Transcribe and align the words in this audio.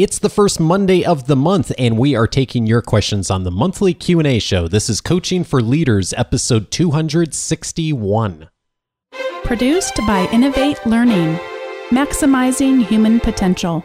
It's 0.00 0.18
the 0.18 0.30
first 0.30 0.58
Monday 0.58 1.04
of 1.04 1.26
the 1.26 1.36
month 1.36 1.72
and 1.76 1.98
we 1.98 2.14
are 2.14 2.26
taking 2.26 2.66
your 2.66 2.80
questions 2.80 3.30
on 3.30 3.44
the 3.44 3.50
monthly 3.50 3.92
Q&A 3.92 4.38
show. 4.38 4.66
This 4.66 4.88
is 4.88 4.98
Coaching 4.98 5.44
for 5.44 5.60
Leaders 5.60 6.14
episode 6.14 6.70
261. 6.70 8.48
Produced 9.44 9.96
by 10.06 10.26
Innovate 10.32 10.86
Learning, 10.86 11.38
maximizing 11.90 12.82
human 12.82 13.20
potential. 13.20 13.84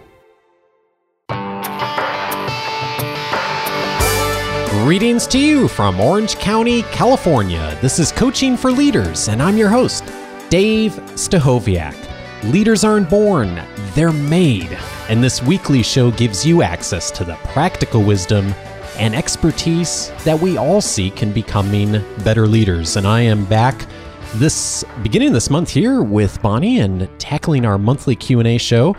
Greetings 4.69 5.27
to 5.27 5.37
you 5.37 5.67
from 5.67 5.99
Orange 5.99 6.37
County, 6.37 6.83
California. 6.83 7.77
This 7.81 7.99
is 7.99 8.13
Coaching 8.13 8.55
for 8.55 8.71
Leaders 8.71 9.27
and 9.27 9.43
I'm 9.43 9.57
your 9.57 9.69
host, 9.69 10.05
Dave 10.47 10.93
Stachowiak. 11.15 12.14
Leaders 12.51 12.83
aren't 12.83 13.09
born, 13.09 13.59
they're 13.95 14.11
made. 14.11 14.77
And 15.09 15.23
this 15.23 15.41
weekly 15.41 15.81
show 15.81 16.11
gives 16.11 16.45
you 16.45 16.61
access 16.61 17.09
to 17.11 17.23
the 17.23 17.33
practical 17.45 18.03
wisdom 18.03 18.53
and 18.97 19.15
expertise 19.15 20.11
that 20.25 20.39
we 20.39 20.55
all 20.55 20.79
seek 20.79 21.23
in 21.23 21.33
becoming 21.33 22.03
better 22.23 22.45
leaders. 22.45 22.97
And 22.97 23.07
I 23.07 23.21
am 23.21 23.45
back 23.45 23.87
this 24.35 24.85
beginning 25.01 25.33
this 25.33 25.49
month 25.49 25.71
here 25.71 26.03
with 26.03 26.39
Bonnie 26.43 26.79
and 26.81 27.09
tackling 27.19 27.65
our 27.65 27.79
monthly 27.79 28.15
Q&A 28.15 28.59
show. 28.59 28.95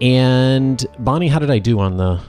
And 0.00 0.84
Bonnie, 0.98 1.28
how 1.28 1.38
did 1.38 1.50
I 1.50 1.58
do 1.58 1.78
on 1.80 1.98
the 1.98 2.22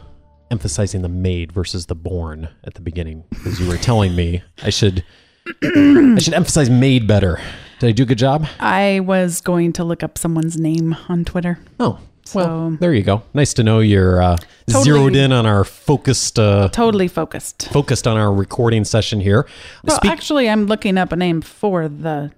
emphasizing 0.52 1.02
the 1.02 1.10
made 1.10 1.54
versus 1.54 1.86
the 1.86 1.96
born 1.96 2.50
at 2.66 2.74
the 2.74 2.82
beginning? 2.82 3.24
Because 3.30 3.58
you 3.58 3.70
were 3.70 3.78
telling 3.78 4.18
me 4.18 4.44
I 4.64 4.70
should 4.70 5.06
I 5.64 6.18
should 6.20 6.34
emphasize 6.34 6.70
made 6.70 7.08
better. 7.08 7.40
Did 7.80 7.88
I 7.90 7.92
do 7.92 8.04
a 8.04 8.06
good 8.06 8.18
job? 8.18 8.48
I 8.60 9.02
was 9.02 9.40
going 9.42 9.74
to 9.74 9.84
look 9.84 10.02
up 10.04 10.18
someone's 10.18 10.58
name 10.58 10.96
on 11.10 11.26
Twitter. 11.26 11.60
Oh, 11.80 12.00
well, 12.34 12.72
there 12.80 12.94
you 12.94 13.04
go. 13.04 13.22
Nice 13.34 13.54
to 13.54 13.64
know 13.64 13.80
you're 13.80 14.22
uh, 14.22 14.38
Totally- 14.68 14.84
zeroed 14.84 15.16
in 15.16 15.32
on 15.32 15.46
our 15.46 15.64
focused, 15.64 16.40
uh, 16.40 16.70
Totally 16.70 17.08
focused. 17.08 17.70
focused 17.72 18.08
on 18.08 18.18
our 18.18 18.34
recording 18.34 18.84
session 18.84 19.20
here. 19.22 19.48
Well, 19.84 19.98
Speak- 19.98 20.12
actually, 20.12 20.50
I'm 20.50 20.66
looking 20.66 20.98
up 20.98 21.12
a 21.12 21.16
name 21.16 21.42
for 21.42 21.88
the 21.88 22.32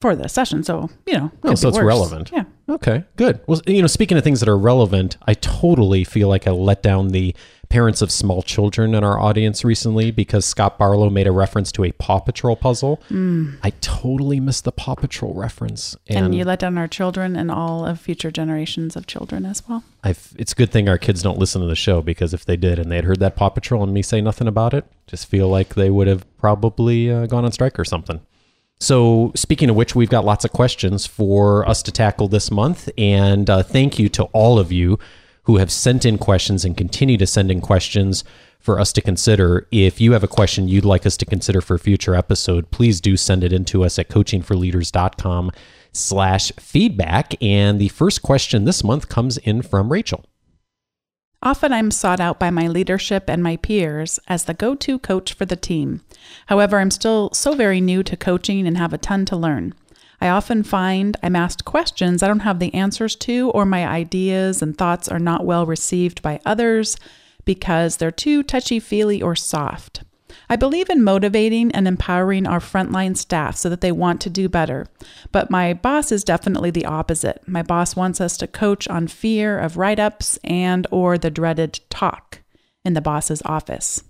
for 0.00 0.16
the 0.16 0.28
session, 0.28 0.64
so 0.64 0.90
you 1.06 1.14
know. 1.16 1.30
Oh, 1.44 1.54
so 1.54 1.68
it's 1.68 1.78
worse. 1.78 1.86
relevant. 1.86 2.30
Yeah. 2.32 2.44
Okay, 2.68 3.04
good. 3.16 3.38
Well, 3.46 3.60
you 3.66 3.80
know, 3.80 3.86
speaking 3.86 4.18
of 4.18 4.24
things 4.24 4.40
that 4.40 4.48
are 4.48 4.58
relevant, 4.58 5.16
I 5.28 5.34
totally 5.34 6.02
feel 6.02 6.26
like 6.28 6.48
I 6.48 6.50
let 6.50 6.82
down 6.82 7.08
the 7.08 7.36
parents 7.72 8.02
of 8.02 8.12
small 8.12 8.42
children 8.42 8.94
in 8.94 9.02
our 9.02 9.18
audience 9.18 9.64
recently 9.64 10.10
because 10.10 10.44
Scott 10.44 10.76
Barlow 10.78 11.08
made 11.08 11.26
a 11.26 11.32
reference 11.32 11.72
to 11.72 11.84
a 11.84 11.92
Paw 11.92 12.20
Patrol 12.20 12.54
puzzle. 12.54 13.00
I 13.62 13.70
totally 13.80 14.40
missed 14.40 14.64
the 14.64 14.72
Paw 14.72 14.94
Patrol 14.94 15.32
reference, 15.32 15.62
Mm. 15.72 16.16
And, 16.16 16.26
and, 16.26 16.34
you 16.34 16.44
let 16.44 16.58
down 16.58 16.76
our 16.76 16.86
children 16.86 17.34
and 17.34 17.50
all 17.50 17.86
of 17.86 17.98
future 17.98 18.30
generations 18.30 18.94
of 18.94 19.06
children 19.06 19.46
as 19.46 19.66
well. 19.66 19.84
I've, 20.04 20.34
it's 20.36 20.52
a 20.52 20.54
good 20.54 20.70
thing 20.70 20.88
our 20.88 20.98
kids 20.98 21.22
don't 21.22 21.38
listen 21.38 21.62
to 21.62 21.66
the 21.66 21.74
show 21.74 22.02
because 22.02 22.34
if 22.34 22.44
they 22.44 22.56
did 22.56 22.78
and 22.78 22.90
they 22.90 22.96
had 22.96 23.04
heard 23.04 23.20
that 23.20 23.36
Paw 23.36 23.48
Patrol 23.48 23.82
and 23.82 23.94
me 23.94 24.02
say 24.02 24.20
nothing 24.20 24.48
about 24.48 24.74
it, 24.74 24.84
just 25.06 25.26
feel 25.26 25.48
like 25.48 25.74
they 25.74 25.88
would 25.88 26.08
have 26.08 26.26
probably 26.36 27.10
uh, 27.10 27.26
gone 27.26 27.44
on 27.46 27.52
strike 27.52 27.78
or 27.78 27.84
something. 27.86 28.20
So, 28.80 29.32
speaking 29.34 29.70
of 29.70 29.76
which, 29.76 29.94
we've 29.94 30.10
got 30.10 30.24
lots 30.24 30.44
of 30.44 30.52
questions 30.52 31.06
for 31.06 31.66
us 31.66 31.82
to 31.84 31.92
tackle 31.92 32.28
this 32.28 32.50
month. 32.50 32.90
And 32.98 33.48
uh, 33.48 33.62
thank 33.62 33.98
you 33.98 34.08
to 34.10 34.24
all 34.24 34.58
of 34.58 34.72
you 34.72 34.98
who 35.44 35.56
have 35.56 35.70
sent 35.70 36.04
in 36.04 36.18
questions 36.18 36.64
and 36.64 36.76
continue 36.76 37.16
to 37.16 37.26
send 37.26 37.50
in 37.50 37.60
questions 37.60 38.24
for 38.60 38.78
us 38.78 38.92
to 38.92 39.00
consider. 39.00 39.66
If 39.72 40.00
you 40.00 40.12
have 40.12 40.22
a 40.22 40.28
question 40.28 40.68
you'd 40.68 40.84
like 40.84 41.04
us 41.04 41.16
to 41.18 41.26
consider 41.26 41.60
for 41.60 41.74
a 41.74 41.80
future 41.80 42.14
episode, 42.14 42.70
please 42.70 43.00
do 43.00 43.16
send 43.16 43.42
it 43.42 43.52
in 43.52 43.64
to 43.66 43.84
us 43.84 43.98
at 43.98 44.08
coachingforleaders.com 44.08 45.50
slash 45.92 46.52
feedback. 46.58 47.34
And 47.42 47.80
the 47.80 47.88
first 47.88 48.22
question 48.22 48.64
this 48.64 48.84
month 48.84 49.08
comes 49.08 49.36
in 49.38 49.62
from 49.62 49.90
Rachel. 49.90 50.24
Often 51.44 51.72
I'm 51.72 51.90
sought 51.90 52.20
out 52.20 52.38
by 52.38 52.50
my 52.50 52.68
leadership 52.68 53.28
and 53.28 53.42
my 53.42 53.56
peers 53.56 54.20
as 54.28 54.44
the 54.44 54.54
go 54.54 54.76
to 54.76 54.98
coach 55.00 55.32
for 55.32 55.44
the 55.44 55.56
team. 55.56 56.02
However, 56.46 56.78
I'm 56.78 56.92
still 56.92 57.30
so 57.32 57.56
very 57.56 57.80
new 57.80 58.04
to 58.04 58.16
coaching 58.16 58.64
and 58.64 58.78
have 58.78 58.92
a 58.92 58.98
ton 58.98 59.24
to 59.26 59.36
learn. 59.36 59.74
I 60.22 60.28
often 60.28 60.62
find 60.62 61.16
I'm 61.20 61.34
asked 61.34 61.64
questions 61.64 62.22
I 62.22 62.28
don't 62.28 62.46
have 62.46 62.60
the 62.60 62.72
answers 62.74 63.16
to, 63.16 63.50
or 63.50 63.66
my 63.66 63.84
ideas 63.84 64.62
and 64.62 64.78
thoughts 64.78 65.08
are 65.08 65.18
not 65.18 65.44
well 65.44 65.66
received 65.66 66.22
by 66.22 66.38
others 66.46 66.96
because 67.44 67.96
they're 67.96 68.12
too 68.12 68.44
touchy 68.44 68.78
feely 68.78 69.20
or 69.20 69.34
soft. 69.34 70.04
I 70.48 70.54
believe 70.54 70.88
in 70.90 71.02
motivating 71.02 71.72
and 71.72 71.88
empowering 71.88 72.46
our 72.46 72.60
frontline 72.60 73.16
staff 73.16 73.56
so 73.56 73.68
that 73.68 73.80
they 73.80 73.90
want 73.90 74.20
to 74.20 74.30
do 74.30 74.48
better. 74.48 74.86
But 75.32 75.50
my 75.50 75.74
boss 75.74 76.12
is 76.12 76.22
definitely 76.22 76.70
the 76.70 76.86
opposite. 76.86 77.42
My 77.48 77.62
boss 77.64 77.96
wants 77.96 78.20
us 78.20 78.36
to 78.36 78.46
coach 78.46 78.86
on 78.86 79.08
fear 79.08 79.58
of 79.58 79.76
write-ups 79.76 80.38
and 80.44 80.86
or 80.92 81.18
the 81.18 81.32
dreaded 81.32 81.80
talk 81.90 82.42
in 82.84 82.94
the 82.94 83.00
boss's 83.00 83.42
office. 83.44 84.04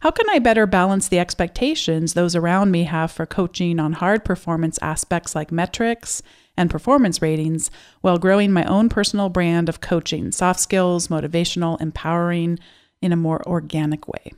How 0.00 0.10
can 0.10 0.28
I 0.30 0.38
better 0.38 0.66
balance 0.66 1.08
the 1.08 1.18
expectations 1.18 2.14
those 2.14 2.36
around 2.36 2.70
me 2.70 2.84
have 2.84 3.10
for 3.10 3.26
coaching 3.26 3.78
on 3.78 3.94
hard 3.94 4.24
performance 4.24 4.78
aspects 4.82 5.34
like 5.34 5.52
metrics 5.52 6.22
and 6.56 6.70
performance 6.70 7.20
ratings 7.20 7.70
while 8.00 8.18
growing 8.18 8.52
my 8.52 8.64
own 8.64 8.88
personal 8.88 9.28
brand 9.28 9.68
of 9.68 9.80
coaching, 9.80 10.32
soft 10.32 10.60
skills, 10.60 11.08
motivational, 11.08 11.80
empowering 11.80 12.58
in 13.02 13.12
a 13.12 13.16
more 13.16 13.46
organic 13.46 14.08
way? 14.08 14.32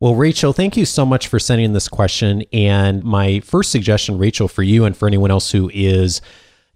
Well, 0.00 0.14
Rachel, 0.14 0.54
thank 0.54 0.78
you 0.78 0.86
so 0.86 1.04
much 1.04 1.28
for 1.28 1.38
sending 1.38 1.74
this 1.74 1.86
question. 1.86 2.44
And 2.52 3.04
my 3.04 3.40
first 3.40 3.70
suggestion, 3.70 4.16
Rachel, 4.16 4.48
for 4.48 4.62
you 4.62 4.86
and 4.86 4.96
for 4.96 5.06
anyone 5.06 5.30
else 5.30 5.50
who 5.50 5.70
is 5.74 6.22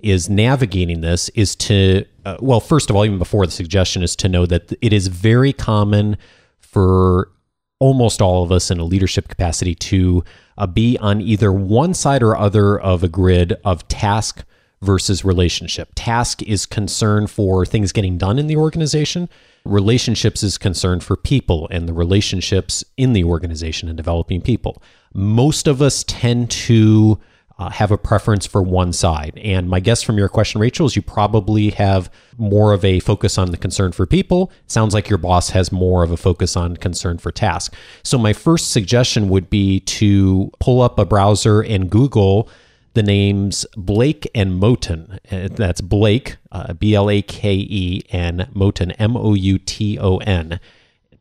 is 0.01 0.29
navigating 0.29 1.01
this 1.01 1.31
is 1.31 1.57
to 1.57 2.05
uh, 2.27 2.37
well, 2.41 2.61
first 2.61 2.91
of 2.91 2.97
all, 2.97 3.07
even 3.07 3.19
before 3.19 3.47
the 3.47 3.53
suggestion 3.53 4.03
is 4.03 4.15
to 4.17 4.29
know 4.29 4.45
that 4.45 4.73
it 4.83 4.93
is 4.93 5.09
very 5.09 5.53
common 5.53 6.19
for 6.61 7.31
almost 7.79 8.23
all 8.23 8.43
of 8.43 8.53
us 8.53 8.71
in 8.71 8.79
a 8.79 8.85
leadership 8.85 9.29
capacity 9.29 9.75
to 9.75 10.25
uh, 10.57 10.67
be 10.67 10.97
on 10.99 11.21
either 11.21 11.53
one 11.53 11.95
side 11.95 12.23
or 12.23 12.37
other 12.37 12.79
of 12.79 13.03
a 13.03 13.09
grid 13.09 13.55
of 13.65 13.87
task 13.89 14.45
versus 14.83 15.25
relationship. 15.25 15.91
Task 15.95 16.43
is 16.43 16.67
concern 16.67 17.27
for 17.27 17.65
things 17.65 17.91
getting 17.91 18.19
done 18.19 18.39
in 18.39 18.47
the 18.47 18.57
organization. 18.57 19.29
Relationships 19.65 20.43
is 20.43 20.59
concern 20.59 21.01
for 21.01 21.17
people 21.17 21.67
and 21.71 21.89
the 21.89 21.93
relationships 21.93 22.85
in 22.97 23.15
the 23.15 23.25
organization 23.25 23.89
and 23.89 23.97
developing 23.97 24.41
people. 24.41 24.83
Most 25.15 25.67
of 25.67 25.81
us 25.81 26.05
tend 26.07 26.51
to 26.51 27.19
uh, 27.59 27.71
have 27.71 27.91
a 27.93 27.99
preference 27.99 28.47
for 28.47 28.63
one 28.63 28.93
side. 28.93 29.39
And 29.43 29.69
my 29.69 29.81
guess 29.81 30.03
from 30.03 30.19
your 30.19 30.29
question, 30.29 30.61
Rachel, 30.61 30.87
is 30.87 30.97
you 30.97 31.03
probably 31.03 31.71
have 31.71 32.11
more 32.37 32.73
of 32.73 32.85
a 32.85 32.99
focus 33.01 33.39
on 33.39 33.53
the 33.53 33.57
concern 33.57 33.93
for 33.93 34.07
people. 34.07 34.51
Sounds 34.67 34.93
like 34.93 35.09
your 35.09 35.19
boss 35.19 35.51
has 35.51 35.71
more 35.71 36.03
of 36.03 36.11
a 36.11 36.17
focus 36.17 36.57
on 36.57 36.77
concern 36.77 37.19
for 37.19 37.31
task. 37.31 37.75
So 38.03 38.19
my 38.19 38.33
first 38.33 38.73
suggestion 38.73 39.29
would 39.29 39.51
be 39.51 39.81
to 39.81 40.51
pull 40.59 40.83
up 40.83 40.99
a 40.99 41.05
browser 41.05 41.61
and 41.61 41.91
Google 41.91 42.49
the 42.95 43.03
names 43.03 43.67
Blake 43.77 44.29
and 44.35 44.61
Mouton. 44.61 45.19
Uh, 45.31 45.49
That's 45.51 45.81
Blake, 45.81 46.37
uh, 46.53 46.73
B 46.75 46.95
L 46.95 47.11
A 47.11 47.23
K 47.23 47.55
E, 47.55 48.03
and 48.11 48.49
Mouton, 48.55 48.93
M 48.93 49.17
O 49.17 49.35
U 49.35 49.59
T 49.59 49.99
O 49.99 50.19
N. 50.19 50.61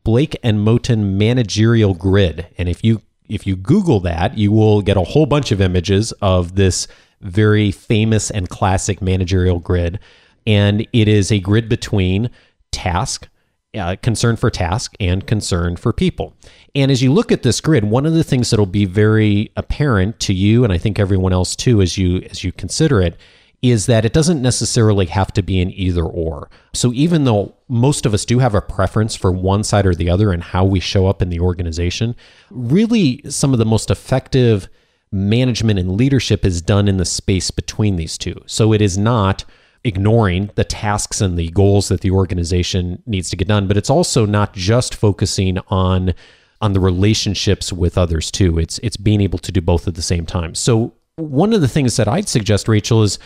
Blake 0.04 0.36
and 0.42 0.60
Mouton 0.60 1.16
managerial 1.16 1.94
grid. 1.94 2.46
And 2.58 2.68
if 2.68 2.84
you 2.84 3.02
if 3.28 3.46
you 3.46 3.56
Google 3.56 4.00
that, 4.00 4.36
you 4.36 4.52
will 4.52 4.82
get 4.82 4.96
a 4.96 5.02
whole 5.02 5.26
bunch 5.26 5.52
of 5.52 5.60
images 5.60 6.12
of 6.20 6.56
this 6.56 6.86
very 7.20 7.70
famous 7.70 8.30
and 8.30 8.48
classic 8.48 9.00
managerial 9.00 9.58
grid. 9.58 9.98
And 10.46 10.86
it 10.92 11.08
is 11.08 11.32
a 11.32 11.40
grid 11.40 11.68
between 11.68 12.28
task, 12.70 13.28
uh, 13.74 13.96
concern 14.02 14.36
for 14.36 14.50
task, 14.50 14.94
and 15.00 15.26
concern 15.26 15.76
for 15.76 15.92
people. 15.92 16.34
And 16.74 16.90
as 16.90 17.02
you 17.02 17.12
look 17.12 17.32
at 17.32 17.42
this 17.42 17.60
grid, 17.60 17.84
one 17.84 18.04
of 18.04 18.12
the 18.12 18.24
things 18.24 18.50
that'll 18.50 18.66
be 18.66 18.84
very 18.84 19.50
apparent 19.56 20.20
to 20.20 20.34
you, 20.34 20.64
and 20.64 20.72
I 20.72 20.78
think 20.78 20.98
everyone 20.98 21.32
else 21.32 21.56
too, 21.56 21.80
as 21.80 21.96
you 21.96 22.18
as 22.30 22.44
you 22.44 22.52
consider 22.52 23.00
it, 23.00 23.16
is 23.70 23.86
that 23.86 24.04
it 24.04 24.12
doesn't 24.12 24.42
necessarily 24.42 25.06
have 25.06 25.32
to 25.32 25.42
be 25.42 25.62
an 25.62 25.70
either 25.70 26.04
or. 26.04 26.50
So 26.74 26.92
even 26.92 27.24
though 27.24 27.54
most 27.66 28.04
of 28.04 28.12
us 28.12 28.26
do 28.26 28.38
have 28.40 28.54
a 28.54 28.60
preference 28.60 29.16
for 29.16 29.32
one 29.32 29.64
side 29.64 29.86
or 29.86 29.94
the 29.94 30.10
other 30.10 30.32
and 30.32 30.42
how 30.42 30.66
we 30.66 30.80
show 30.80 31.06
up 31.06 31.22
in 31.22 31.30
the 31.30 31.40
organization, 31.40 32.14
really 32.50 33.22
some 33.30 33.54
of 33.54 33.58
the 33.58 33.64
most 33.64 33.90
effective 33.90 34.68
management 35.10 35.78
and 35.78 35.96
leadership 35.96 36.44
is 36.44 36.60
done 36.60 36.88
in 36.88 36.98
the 36.98 37.06
space 37.06 37.50
between 37.50 37.96
these 37.96 38.18
two. 38.18 38.34
So 38.44 38.74
it 38.74 38.82
is 38.82 38.98
not 38.98 39.46
ignoring 39.82 40.50
the 40.56 40.64
tasks 40.64 41.22
and 41.22 41.38
the 41.38 41.48
goals 41.48 41.88
that 41.88 42.02
the 42.02 42.10
organization 42.10 43.02
needs 43.06 43.30
to 43.30 43.36
get 43.36 43.48
done, 43.48 43.66
but 43.66 43.78
it's 43.78 43.90
also 43.90 44.26
not 44.26 44.52
just 44.52 44.94
focusing 44.94 45.58
on 45.68 46.12
on 46.60 46.72
the 46.74 46.80
relationships 46.80 47.72
with 47.72 47.96
others 47.96 48.30
too. 48.30 48.58
It's 48.58 48.78
it's 48.82 48.98
being 48.98 49.22
able 49.22 49.38
to 49.38 49.52
do 49.52 49.62
both 49.62 49.88
at 49.88 49.94
the 49.94 50.02
same 50.02 50.26
time. 50.26 50.54
So 50.54 50.92
one 51.16 51.52
of 51.52 51.60
the 51.60 51.68
things 51.68 51.96
that 51.96 52.08
I'd 52.08 52.28
suggest, 52.28 52.68
Rachel, 52.68 53.02
is 53.02 53.18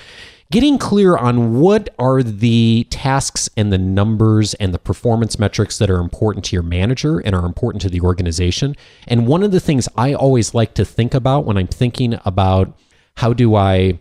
getting 0.50 0.79
clear 0.79 1.17
on 1.17 1.61
what 1.61 1.94
are 1.99 2.23
the 2.23 2.87
tasks 2.90 3.49
and 3.56 3.73
the 3.73 3.79
numbers 3.79 4.55
and 4.55 4.73
the 4.73 4.79
performance 4.79 5.38
metrics 5.38 5.79
that 5.79 5.90
are 5.90 6.00
important 6.00 6.44
to 6.46 6.56
your 6.56 6.62
manager 6.62 7.19
and 7.19 7.35
are 7.35 7.46
important 7.46 7.82
to 7.82 7.90
the 7.90 8.00
organization. 8.00 8.75
And 9.06 9.26
one 9.26 9.43
of 9.43 9.52
the 9.52 9.61
things 9.61 9.88
I 9.96 10.14
always 10.14 10.55
like 10.55 10.75
to 10.75 10.85
think 10.85 11.14
about 11.14 11.44
when 11.44 11.56
I'm 11.56 11.67
thinking 11.67 12.19
about 12.25 12.76
how 13.17 13.32
do 13.32 13.55
I 13.55 13.99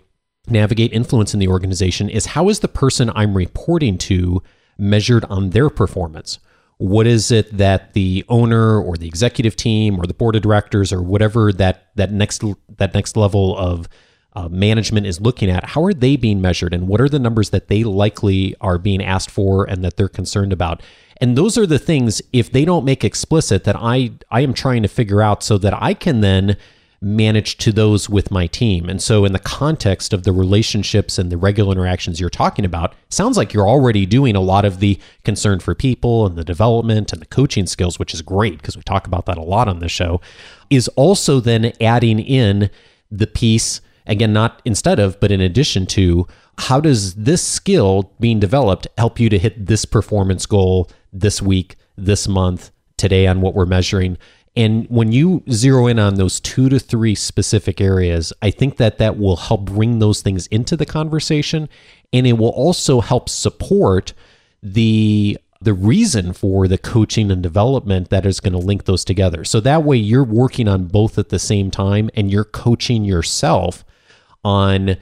navigate 0.50 0.94
influence 0.94 1.33
in 1.33 1.40
the 1.40 1.50
organization 1.50 2.10
is 2.10 2.28
how 2.28 2.48
is 2.50 2.60
the 2.60 2.68
person 2.69 3.12
I'm 3.13 3.36
reporting 3.36 3.98
to 4.00 4.42
measured 4.78 5.25
on 5.25 5.50
their 5.50 5.69
performance? 5.69 6.40
What 6.77 7.07
is 7.07 7.31
it 7.31 7.57
that 7.57 7.94
the 7.94 8.24
owner 8.29 8.79
or 8.79 8.97
the 8.97 9.07
executive 9.07 9.56
team 9.56 10.00
or 10.00 10.06
the 10.06 10.13
board 10.13 10.35
of 10.35 10.41
directors 10.41 10.94
or 10.94 11.01
whatever 11.01 11.51
that 11.51 11.88
that 11.95 12.12
next 12.12 12.44
that 12.77 12.94
next 12.94 13.18
level 13.18 13.57
of 13.57 13.88
uh, 14.33 14.47
management 14.50 15.07
is 15.07 15.19
looking 15.19 15.50
at 15.50 15.63
how 15.63 15.83
are 15.83 15.94
they 15.94 16.15
being 16.15 16.39
measured 16.39 16.71
and 16.71 16.88
what 16.88 17.01
are 17.01 17.09
the 17.09 17.18
numbers 17.18 17.50
that 17.50 17.69
they 17.69 17.83
likely 17.83 18.56
are 18.62 18.77
being 18.77 19.03
asked 19.03 19.31
for 19.31 19.65
and 19.65 19.83
that 19.83 19.97
they're 19.97 20.07
concerned 20.07 20.53
about? 20.53 20.83
And 21.19 21.35
those 21.35 21.57
are 21.57 21.65
the 21.65 21.79
things 21.79 22.21
if 22.31 22.51
they 22.51 22.63
don't 22.63 22.85
make 22.85 23.03
explicit 23.03 23.63
that 23.63 23.75
i 23.75 24.12
i 24.30 24.41
am 24.41 24.53
trying 24.53 24.83
to 24.83 24.88
figure 24.88 25.21
out 25.21 25.41
so 25.41 25.57
that 25.57 25.73
i 25.81 25.95
can 25.95 26.21
then 26.21 26.56
manage 27.01 27.57
to 27.57 27.71
those 27.71 28.09
with 28.09 28.31
my 28.31 28.47
team. 28.47 28.89
And 28.89 29.01
so, 29.01 29.23
in 29.25 29.33
the 29.33 29.39
context 29.39 30.13
of 30.13 30.23
the 30.23 30.31
relationships 30.31 31.19
and 31.19 31.31
the 31.31 31.38
regular 31.38 31.71
interactions 31.73 32.19
you're 32.19 32.29
talking 32.29 32.65
about, 32.65 32.95
sounds 33.09 33.38
like 33.38 33.53
you're 33.53 33.67
already 33.67 34.05
doing 34.05 34.35
a 34.35 34.41
lot 34.41 34.65
of 34.65 34.79
the 34.79 34.99
concern 35.23 35.59
for 35.59 35.75
people 35.75 36.25
and 36.25 36.35
the 36.35 36.44
development 36.44 37.13
and 37.13 37.21
the 37.21 37.27
coaching 37.27 37.67
skills, 37.67 37.99
which 37.99 38.13
is 38.13 38.21
great 38.21 38.57
because 38.57 38.75
we 38.75 38.83
talk 38.83 39.05
about 39.05 39.25
that 39.27 39.38
a 39.38 39.44
lot 39.44 39.67
on 39.67 39.79
the 39.79 39.89
show. 39.89 40.19
Is 40.69 40.88
also 40.89 41.39
then 41.39 41.71
adding 41.79 42.19
in 42.19 42.69
the 43.11 43.27
piece, 43.27 43.79
again, 44.05 44.33
not 44.33 44.61
instead 44.65 44.99
of, 44.99 45.19
but 45.19 45.31
in 45.31 45.39
addition 45.39 45.85
to, 45.88 46.27
how 46.57 46.79
does 46.79 47.13
this 47.13 47.44
skill 47.44 48.11
being 48.19 48.39
developed 48.39 48.88
help 48.97 49.19
you 49.19 49.29
to 49.29 49.38
hit 49.38 49.67
this 49.67 49.85
performance 49.85 50.45
goal 50.45 50.89
this 51.13 51.41
week, 51.41 51.75
this 51.95 52.27
month, 52.27 52.71
today 52.97 53.27
on 53.27 53.41
what 53.41 53.53
we're 53.53 53.65
measuring? 53.65 54.17
And 54.57 54.88
when 54.89 55.12
you 55.12 55.44
zero 55.51 55.86
in 55.86 56.00
on 56.00 56.15
those 56.15 56.39
two 56.39 56.68
to 56.69 56.80
three 56.80 57.13
specific 57.13 57.80
areas, 57.80 58.33
I 58.42 58.50
think 58.50 58.77
that 58.77 58.98
that 58.98 59.19
will 59.19 59.36
help 59.36 59.65
bring 59.65 60.00
those 60.00 60.21
things 60.21 60.48
into 60.48 60.75
the 60.75 60.86
conversation 60.86 61.69
and 62.12 62.25
it 62.25 62.33
will 62.33 62.50
also 62.50 63.00
help 63.00 63.30
support 63.30 64.13
the 64.63 65.38
the 65.62 65.74
reason 65.74 66.33
for 66.33 66.68
the 66.68 66.77
coaching 66.77 67.31
and 67.31 67.42
development 67.42 68.09
that 68.09 68.25
is 68.25 68.39
going 68.39 68.54
to 68.54 68.59
link 68.59 68.86
those 68.86 69.04
together. 69.06 69.44
So 69.44 69.59
that 69.59 69.83
way 69.83 69.98
you're 69.98 70.24
working 70.24 70.68
on 70.68 70.86
both 70.86 71.18
at 71.19 71.30
the 71.30 71.39
same 71.39 71.71
time 71.71 72.09
and 72.15 72.31
you're 72.31 72.44
coaching 72.44 73.04
yourself 73.04 73.83
on 74.44 74.98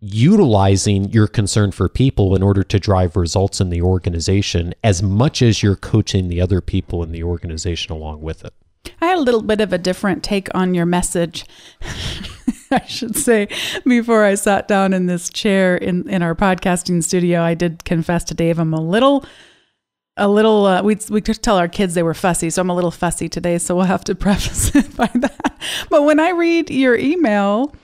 utilizing 0.00 1.10
your 1.10 1.26
concern 1.26 1.72
for 1.72 1.88
people 1.88 2.34
in 2.34 2.42
order 2.42 2.62
to 2.62 2.78
drive 2.78 3.16
results 3.16 3.60
in 3.60 3.70
the 3.70 3.82
organization 3.82 4.74
as 4.82 5.02
much 5.02 5.42
as 5.42 5.62
you're 5.62 5.76
coaching 5.76 6.28
the 6.28 6.40
other 6.40 6.60
people 6.62 7.02
in 7.02 7.12
the 7.12 7.22
organization 7.22 7.92
along 7.92 8.22
with 8.22 8.44
it. 8.44 8.54
I 9.00 9.06
had 9.06 9.18
a 9.18 9.22
little 9.22 9.42
bit 9.42 9.60
of 9.60 9.72
a 9.72 9.78
different 9.78 10.22
take 10.22 10.48
on 10.54 10.74
your 10.74 10.86
message. 10.86 11.44
I 12.70 12.84
should 12.86 13.16
say 13.16 13.48
before 13.84 14.24
I 14.24 14.34
sat 14.34 14.66
down 14.68 14.92
in 14.92 15.06
this 15.06 15.28
chair 15.28 15.76
in, 15.76 16.08
in 16.08 16.22
our 16.22 16.34
podcasting 16.34 17.02
studio, 17.02 17.42
I 17.42 17.54
did 17.54 17.84
confess 17.84 18.24
to 18.24 18.34
Dave 18.34 18.58
I'm 18.58 18.74
a 18.74 18.80
little 18.80 19.24
a 20.16 20.28
little 20.28 20.64
uh, 20.66 20.82
we 20.82 20.96
we 21.10 21.20
could 21.20 21.42
tell 21.42 21.58
our 21.58 21.68
kids 21.68 21.94
they 21.94 22.02
were 22.02 22.14
fussy, 22.14 22.50
so 22.50 22.62
I'm 22.62 22.70
a 22.70 22.74
little 22.74 22.90
fussy 22.90 23.28
today, 23.28 23.58
so 23.58 23.76
we'll 23.76 23.84
have 23.84 24.04
to 24.04 24.14
preface 24.16 24.74
it 24.74 24.96
by 24.96 25.10
that. 25.14 25.60
But 25.90 26.02
when 26.04 26.18
I 26.18 26.30
read 26.30 26.70
your 26.70 26.96
email, 26.96 27.74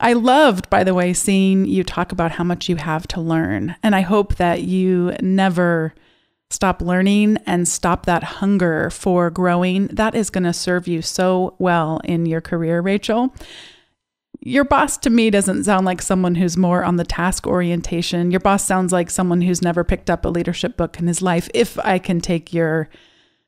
I 0.00 0.14
loved 0.14 0.70
by 0.70 0.84
the 0.84 0.94
way 0.94 1.12
seeing 1.12 1.66
you 1.66 1.84
talk 1.84 2.10
about 2.10 2.32
how 2.32 2.44
much 2.44 2.68
you 2.68 2.76
have 2.76 3.06
to 3.08 3.20
learn, 3.20 3.76
and 3.82 3.94
I 3.94 4.00
hope 4.00 4.36
that 4.36 4.62
you 4.62 5.14
never 5.20 5.94
stop 6.54 6.80
learning 6.80 7.38
and 7.46 7.66
stop 7.66 8.06
that 8.06 8.22
hunger 8.22 8.90
for 8.90 9.30
growing, 9.30 9.88
that 9.88 10.14
is 10.14 10.30
going 10.30 10.44
to 10.44 10.52
serve 10.52 10.88
you 10.88 11.02
so 11.02 11.54
well 11.58 12.00
in 12.04 12.26
your 12.26 12.40
career, 12.40 12.80
Rachel. 12.80 13.34
Your 14.40 14.64
boss 14.64 14.98
to 14.98 15.10
me 15.10 15.30
doesn't 15.30 15.64
sound 15.64 15.86
like 15.86 16.02
someone 16.02 16.34
who's 16.34 16.56
more 16.56 16.84
on 16.84 16.96
the 16.96 17.04
task 17.04 17.46
orientation. 17.46 18.30
Your 18.30 18.40
boss 18.40 18.66
sounds 18.66 18.92
like 18.92 19.10
someone 19.10 19.40
who's 19.40 19.62
never 19.62 19.84
picked 19.84 20.10
up 20.10 20.24
a 20.24 20.28
leadership 20.28 20.76
book 20.76 20.98
in 20.98 21.06
his 21.06 21.22
life, 21.22 21.48
if 21.54 21.78
I 21.78 21.98
can 21.98 22.20
take 22.20 22.52
your 22.52 22.88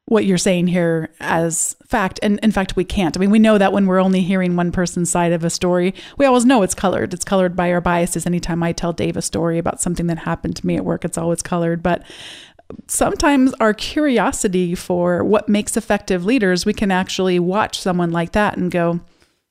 what 0.06 0.24
you're 0.24 0.38
saying 0.38 0.68
here 0.68 1.12
as 1.20 1.76
fact. 1.84 2.20
And 2.22 2.38
in 2.40 2.52
fact, 2.52 2.76
we 2.76 2.84
can't. 2.84 3.16
I 3.16 3.20
mean, 3.20 3.30
we 3.30 3.40
know 3.40 3.58
that 3.58 3.72
when 3.72 3.86
we're 3.86 4.00
only 4.00 4.22
hearing 4.22 4.54
one 4.54 4.70
person's 4.70 5.10
side 5.10 5.32
of 5.32 5.42
a 5.42 5.50
story, 5.50 5.94
we 6.16 6.26
always 6.26 6.44
know 6.44 6.62
it's 6.62 6.74
colored. 6.74 7.12
It's 7.12 7.24
colored 7.24 7.56
by 7.56 7.72
our 7.72 7.80
biases. 7.80 8.24
Anytime 8.24 8.62
I 8.62 8.72
tell 8.72 8.92
Dave 8.92 9.16
a 9.16 9.22
story 9.22 9.58
about 9.58 9.80
something 9.80 10.06
that 10.06 10.18
happened 10.18 10.54
to 10.56 10.66
me 10.66 10.76
at 10.76 10.84
work, 10.84 11.04
it's 11.04 11.18
always 11.18 11.42
colored. 11.42 11.82
But 11.82 12.04
sometimes 12.88 13.52
our 13.60 13.74
curiosity 13.74 14.74
for 14.74 15.24
what 15.24 15.48
makes 15.48 15.76
effective 15.76 16.24
leaders, 16.24 16.66
we 16.66 16.72
can 16.72 16.90
actually 16.90 17.38
watch 17.38 17.78
someone 17.78 18.10
like 18.10 18.32
that 18.32 18.56
and 18.56 18.70
go, 18.70 19.00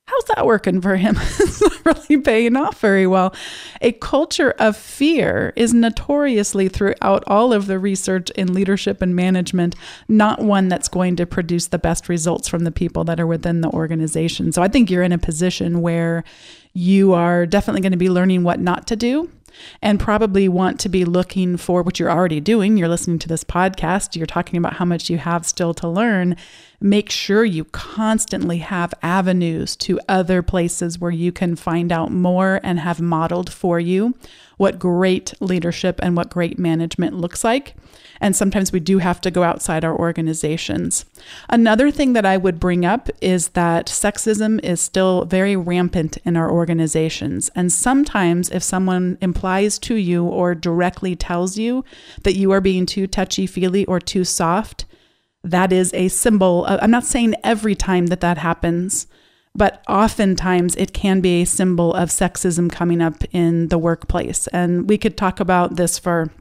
How's 0.08 0.26
that 0.36 0.46
working 0.46 0.82
for 0.82 0.98
him? 0.98 1.16
it's 1.20 1.62
not 1.62 1.84
really 1.84 2.22
paying 2.22 2.56
off 2.56 2.80
very 2.80 3.08
well. 3.08 3.34
A 3.82 3.92
culture 3.92 4.52
of 4.60 4.78
fear 4.78 5.52
is 5.56 5.74
notoriously 5.74 6.70
throughout 6.70 7.24
all 7.26 7.52
of 7.52 7.66
the 7.66 7.80
research 7.80 8.30
in 8.32 8.54
leadership 8.54 9.02
and 9.02 9.16
management, 9.16 9.76
not 10.08 10.42
one 10.42 10.68
that's 10.68 10.90
going 10.90 11.16
to 11.16 11.26
produce 11.26 11.68
the 11.68 11.80
best 11.80 12.08
results 12.08 12.48
from 12.48 12.66
the 12.66 12.72
people 12.72 13.04
that 13.06 13.20
are 13.20 13.26
within 13.26 13.62
the 13.62 13.70
organization. 13.70 14.52
So 14.52 14.62
I 14.62 14.68
think 14.68 14.92
you're 14.92 15.02
in 15.02 15.12
a 15.12 15.18
position 15.18 15.82
where 15.82 16.24
you 16.74 17.14
are 17.14 17.48
definitely 17.48 17.82
going 17.82 17.92
to 17.92 17.98
be 17.98 18.10
learning 18.10 18.44
what 18.44 18.60
not 18.60 18.86
to 18.88 18.96
do 18.96 19.32
and 19.82 20.00
probably 20.00 20.48
want 20.48 20.80
to 20.82 20.90
be 20.90 21.06
looking 21.06 21.58
for 21.58 21.82
what 21.84 22.00
you're 22.00 22.12
already 22.12 22.40
doing. 22.40 22.78
You're 22.78 22.88
listening 22.88 23.20
to 23.20 23.28
this 23.28 23.44
podcast, 23.44 24.16
you're 24.16 24.26
talking 24.26 24.58
about 24.58 24.74
how 24.74 24.86
much 24.86 25.10
you 25.10 25.18
have 25.18 25.46
still 25.46 25.74
to 25.76 25.88
learn. 25.88 26.36
Make 26.80 27.10
sure 27.10 27.46
you 27.46 27.66
constantly 27.66 28.58
have 28.60 28.94
avenues 29.02 29.76
to 29.78 30.00
other 30.08 30.42
places 30.42 31.00
where 31.00 31.12
you 31.12 31.32
can 31.32 31.56
find 31.56 31.92
out 31.92 32.12
more 32.12 32.60
and 32.64 32.80
have 32.80 33.02
modeled 33.02 33.52
for 33.52 33.80
you 33.80 34.16
what 34.58 34.80
great 34.80 35.34
leadership 35.42 36.00
and 36.02 36.16
what 36.16 36.30
great 36.30 36.58
management 36.58 37.14
looks 37.14 37.44
like. 37.44 37.76
And 38.22 38.36
sometimes 38.36 38.72
we 38.72 38.80
do 38.80 39.00
have 39.00 39.20
to 39.22 39.32
go 39.32 39.44
outside 39.44 39.84
our 39.84 39.98
organizations. 39.98 41.06
Another 41.50 41.92
thing 41.92 42.14
that 42.14 42.26
I 42.26 42.38
would 42.38 42.60
bring 42.60 42.86
up 42.86 43.10
is 43.22 43.50
that 43.50 43.88
sexism 43.88 44.64
is 44.64 44.80
still 44.80 45.26
very 45.26 45.56
rampant 45.56 46.18
in 46.24 46.38
our 46.38 46.50
organizations. 46.50 47.50
And 47.56 47.72
sometimes, 47.72 48.50
if 48.50 48.64
someone 48.64 49.18
implies 49.22 49.78
to 49.80 49.96
you 49.96 50.24
or 50.24 50.56
directly 50.56 51.16
tells 51.16 51.58
you 51.58 51.84
that 52.24 52.36
you 52.36 52.52
are 52.52 52.62
being 52.62 52.86
too 52.86 53.08
touchy 53.08 53.46
feely 53.46 53.86
or 53.86 54.00
too 54.00 54.24
soft, 54.24 54.86
that 55.46 55.72
is 55.72 55.94
a 55.94 56.08
symbol. 56.08 56.66
I'm 56.68 56.92
not 56.92 57.06
saying 57.06 57.36
every 57.44 57.76
time 57.76 58.08
that 58.08 58.22
that 58.22 58.40
happens, 58.40 59.08
but 59.54 59.84
oftentimes 59.88 60.76
it 60.76 60.92
can 60.92 61.22
be 61.22 61.42
a 61.42 61.46
symbol 61.46 61.94
of 61.94 62.10
sexism 62.10 62.72
coming 62.72 63.02
up 63.02 63.24
in 63.32 63.70
the 63.70 63.78
workplace. 63.78 64.48
And 64.48 64.90
we 64.90 64.98
could 64.98 65.16
talk 65.16 65.40
about 65.40 65.76
this 65.76 66.00
for 66.00 66.32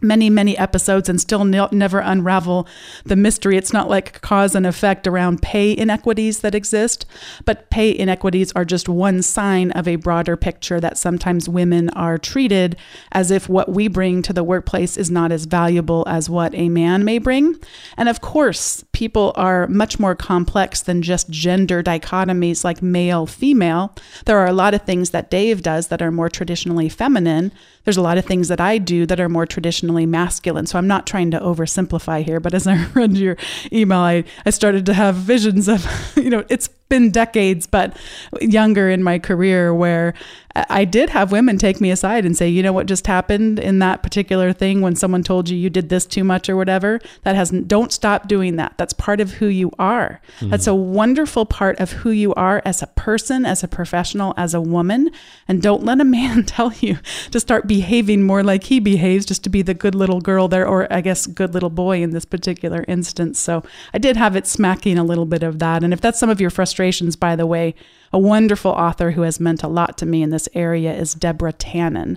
many, 0.00 0.30
many 0.30 0.56
episodes 0.56 1.08
and 1.08 1.20
still 1.20 1.44
ne- 1.44 1.68
never 1.72 1.98
unravel 1.98 2.66
the 3.04 3.16
mystery. 3.16 3.56
It's 3.56 3.72
not 3.72 3.88
like 3.88 4.20
cause 4.20 4.54
and 4.54 4.66
effect 4.66 5.06
around 5.06 5.42
pay 5.42 5.76
inequities 5.76 6.40
that 6.40 6.54
exist, 6.54 7.06
but 7.44 7.70
pay 7.70 7.96
inequities 7.96 8.52
are 8.52 8.64
just 8.64 8.88
one 8.88 9.22
sign 9.22 9.70
of 9.72 9.86
a 9.86 9.96
broader 9.96 10.36
picture 10.36 10.80
that 10.80 10.98
sometimes 10.98 11.48
women 11.48 11.90
are 11.90 12.18
treated 12.18 12.76
as 13.12 13.30
if 13.30 13.48
what 13.48 13.70
we 13.70 13.88
bring 13.88 14.22
to 14.22 14.32
the 14.32 14.44
workplace 14.44 14.96
is 14.96 15.10
not 15.10 15.32
as 15.32 15.44
valuable 15.44 16.04
as 16.06 16.30
what 16.30 16.54
a 16.54 16.68
man 16.68 17.04
may 17.04 17.18
bring. 17.18 17.56
And 17.96 18.08
of 18.08 18.20
course, 18.20 18.84
people 18.92 19.32
are 19.36 19.66
much 19.68 19.98
more 19.98 20.14
complex 20.14 20.80
than 20.82 21.02
just 21.02 21.30
gender 21.30 21.82
dichotomies 21.82 22.64
like 22.64 22.82
male, 22.82 23.26
female. 23.26 23.94
There 24.26 24.38
are 24.38 24.46
a 24.46 24.52
lot 24.52 24.74
of 24.74 24.82
things 24.82 25.10
that 25.10 25.30
Dave 25.30 25.62
does 25.62 25.88
that 25.88 26.02
are 26.02 26.10
more 26.10 26.28
traditionally 26.28 26.88
feminine. 26.88 27.52
There's 27.84 27.96
a 27.96 28.02
lot 28.02 28.18
of 28.18 28.24
things 28.24 28.48
that 28.48 28.60
I 28.60 28.78
do 28.78 29.06
that 29.06 29.20
are 29.20 29.28
more 29.28 29.46
traditional 29.46 29.89
traditionally 29.90 30.06
masculine. 30.06 30.66
So 30.66 30.78
I'm 30.78 30.86
not 30.86 31.06
trying 31.06 31.30
to 31.32 31.40
oversimplify 31.40 32.24
here, 32.24 32.40
but 32.40 32.54
as 32.54 32.66
I 32.66 32.84
read 32.94 33.16
your 33.16 33.36
email, 33.72 33.98
I, 33.98 34.24
I 34.46 34.50
started 34.50 34.86
to 34.86 34.94
have 34.94 35.16
visions 35.16 35.68
of, 35.68 35.86
you 36.16 36.30
know, 36.30 36.44
it's 36.48 36.68
been 36.90 37.10
decades, 37.10 37.66
but 37.66 37.96
younger 38.42 38.90
in 38.90 39.02
my 39.02 39.18
career 39.18 39.72
where 39.72 40.12
I 40.54 40.84
did 40.84 41.10
have 41.10 41.30
women 41.30 41.58
take 41.58 41.80
me 41.80 41.90
aside 41.92 42.26
and 42.26 42.36
say, 42.36 42.48
you 42.48 42.62
know 42.62 42.72
what 42.72 42.86
just 42.86 43.06
happened 43.06 43.60
in 43.60 43.78
that 43.78 44.02
particular 44.02 44.52
thing 44.52 44.80
when 44.80 44.96
someone 44.96 45.22
told 45.22 45.48
you 45.48 45.56
you 45.56 45.70
did 45.70 45.88
this 45.88 46.04
too 46.04 46.24
much 46.24 46.48
or 46.48 46.56
whatever? 46.56 46.98
That 47.22 47.36
hasn't, 47.36 47.68
don't 47.68 47.92
stop 47.92 48.26
doing 48.26 48.56
that. 48.56 48.74
That's 48.76 48.92
part 48.92 49.20
of 49.20 49.34
who 49.34 49.46
you 49.46 49.70
are. 49.78 50.20
Mm-hmm. 50.36 50.50
That's 50.50 50.66
a 50.66 50.74
wonderful 50.74 51.46
part 51.46 51.78
of 51.78 51.92
who 51.92 52.10
you 52.10 52.34
are 52.34 52.62
as 52.64 52.82
a 52.82 52.88
person, 52.88 53.46
as 53.46 53.62
a 53.62 53.68
professional, 53.68 54.34
as 54.36 54.52
a 54.52 54.60
woman. 54.60 55.10
And 55.46 55.62
don't 55.62 55.84
let 55.84 56.00
a 56.00 56.04
man 56.04 56.44
tell 56.46 56.72
you 56.72 56.98
to 57.30 57.38
start 57.38 57.68
behaving 57.68 58.24
more 58.24 58.42
like 58.42 58.64
he 58.64 58.80
behaves 58.80 59.26
just 59.26 59.44
to 59.44 59.50
be 59.50 59.62
the 59.62 59.74
good 59.74 59.94
little 59.94 60.20
girl 60.20 60.48
there, 60.48 60.66
or 60.66 60.92
I 60.92 61.00
guess 61.00 61.28
good 61.28 61.54
little 61.54 61.70
boy 61.70 62.02
in 62.02 62.10
this 62.10 62.24
particular 62.24 62.84
instance. 62.88 63.38
So 63.38 63.62
I 63.94 63.98
did 63.98 64.16
have 64.16 64.34
it 64.34 64.48
smacking 64.48 64.98
a 64.98 65.04
little 65.04 65.26
bit 65.26 65.44
of 65.44 65.60
that. 65.60 65.84
And 65.84 65.92
if 65.92 66.00
that's 66.00 66.18
some 66.18 66.30
of 66.30 66.40
your 66.40 66.50
frustrations, 66.80 67.14
by 67.14 67.36
the 67.36 67.46
way, 67.46 67.74
a 68.10 68.18
wonderful 68.18 68.70
author 68.70 69.10
who 69.10 69.20
has 69.20 69.38
meant 69.38 69.62
a 69.62 69.68
lot 69.68 69.98
to 69.98 70.06
me 70.06 70.22
in 70.22 70.30
this 70.30 70.48
area 70.54 70.94
is 70.94 71.12
Deborah 71.12 71.52
Tannen. 71.52 72.16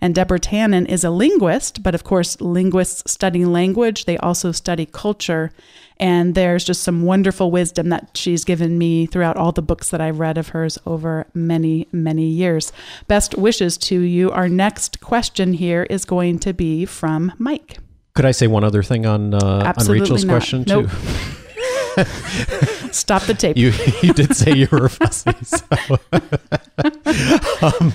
And 0.00 0.14
Deborah 0.14 0.40
Tannen 0.40 0.88
is 0.88 1.04
a 1.04 1.10
linguist, 1.10 1.82
but 1.82 1.94
of 1.94 2.04
course, 2.04 2.40
linguists 2.40 3.10
study 3.10 3.44
language, 3.44 4.06
they 4.06 4.16
also 4.16 4.50
study 4.50 4.86
culture. 4.86 5.50
And 5.98 6.34
there's 6.34 6.64
just 6.64 6.82
some 6.82 7.02
wonderful 7.02 7.50
wisdom 7.50 7.90
that 7.90 8.16
she's 8.16 8.46
given 8.46 8.78
me 8.78 9.04
throughout 9.04 9.36
all 9.36 9.52
the 9.52 9.60
books 9.60 9.90
that 9.90 10.00
I've 10.00 10.20
read 10.20 10.38
of 10.38 10.48
hers 10.48 10.78
over 10.86 11.26
many, 11.34 11.86
many 11.92 12.24
years. 12.24 12.72
Best 13.08 13.36
wishes 13.36 13.76
to 13.88 14.00
you. 14.00 14.30
Our 14.30 14.48
next 14.48 15.00
question 15.00 15.52
here 15.52 15.82
is 15.90 16.06
going 16.06 16.38
to 16.38 16.54
be 16.54 16.86
from 16.86 17.32
Mike. 17.36 17.76
Could 18.14 18.24
I 18.24 18.30
say 18.30 18.46
one 18.46 18.64
other 18.64 18.82
thing 18.82 19.04
on 19.04 19.34
uh, 19.34 19.74
on 19.76 19.86
Rachel's 19.86 20.24
not. 20.24 20.32
question 20.32 20.64
Nope. 20.66 20.88
too? 20.88 22.04
Stop 22.94 23.22
the 23.22 23.34
tape. 23.34 23.56
You 23.56 23.72
you 24.02 24.12
did 24.12 24.36
say 24.36 24.52
you 24.54 24.68
were 24.70 24.88
fussy. 24.88 25.32
So. 25.44 25.98
um, 27.62 27.94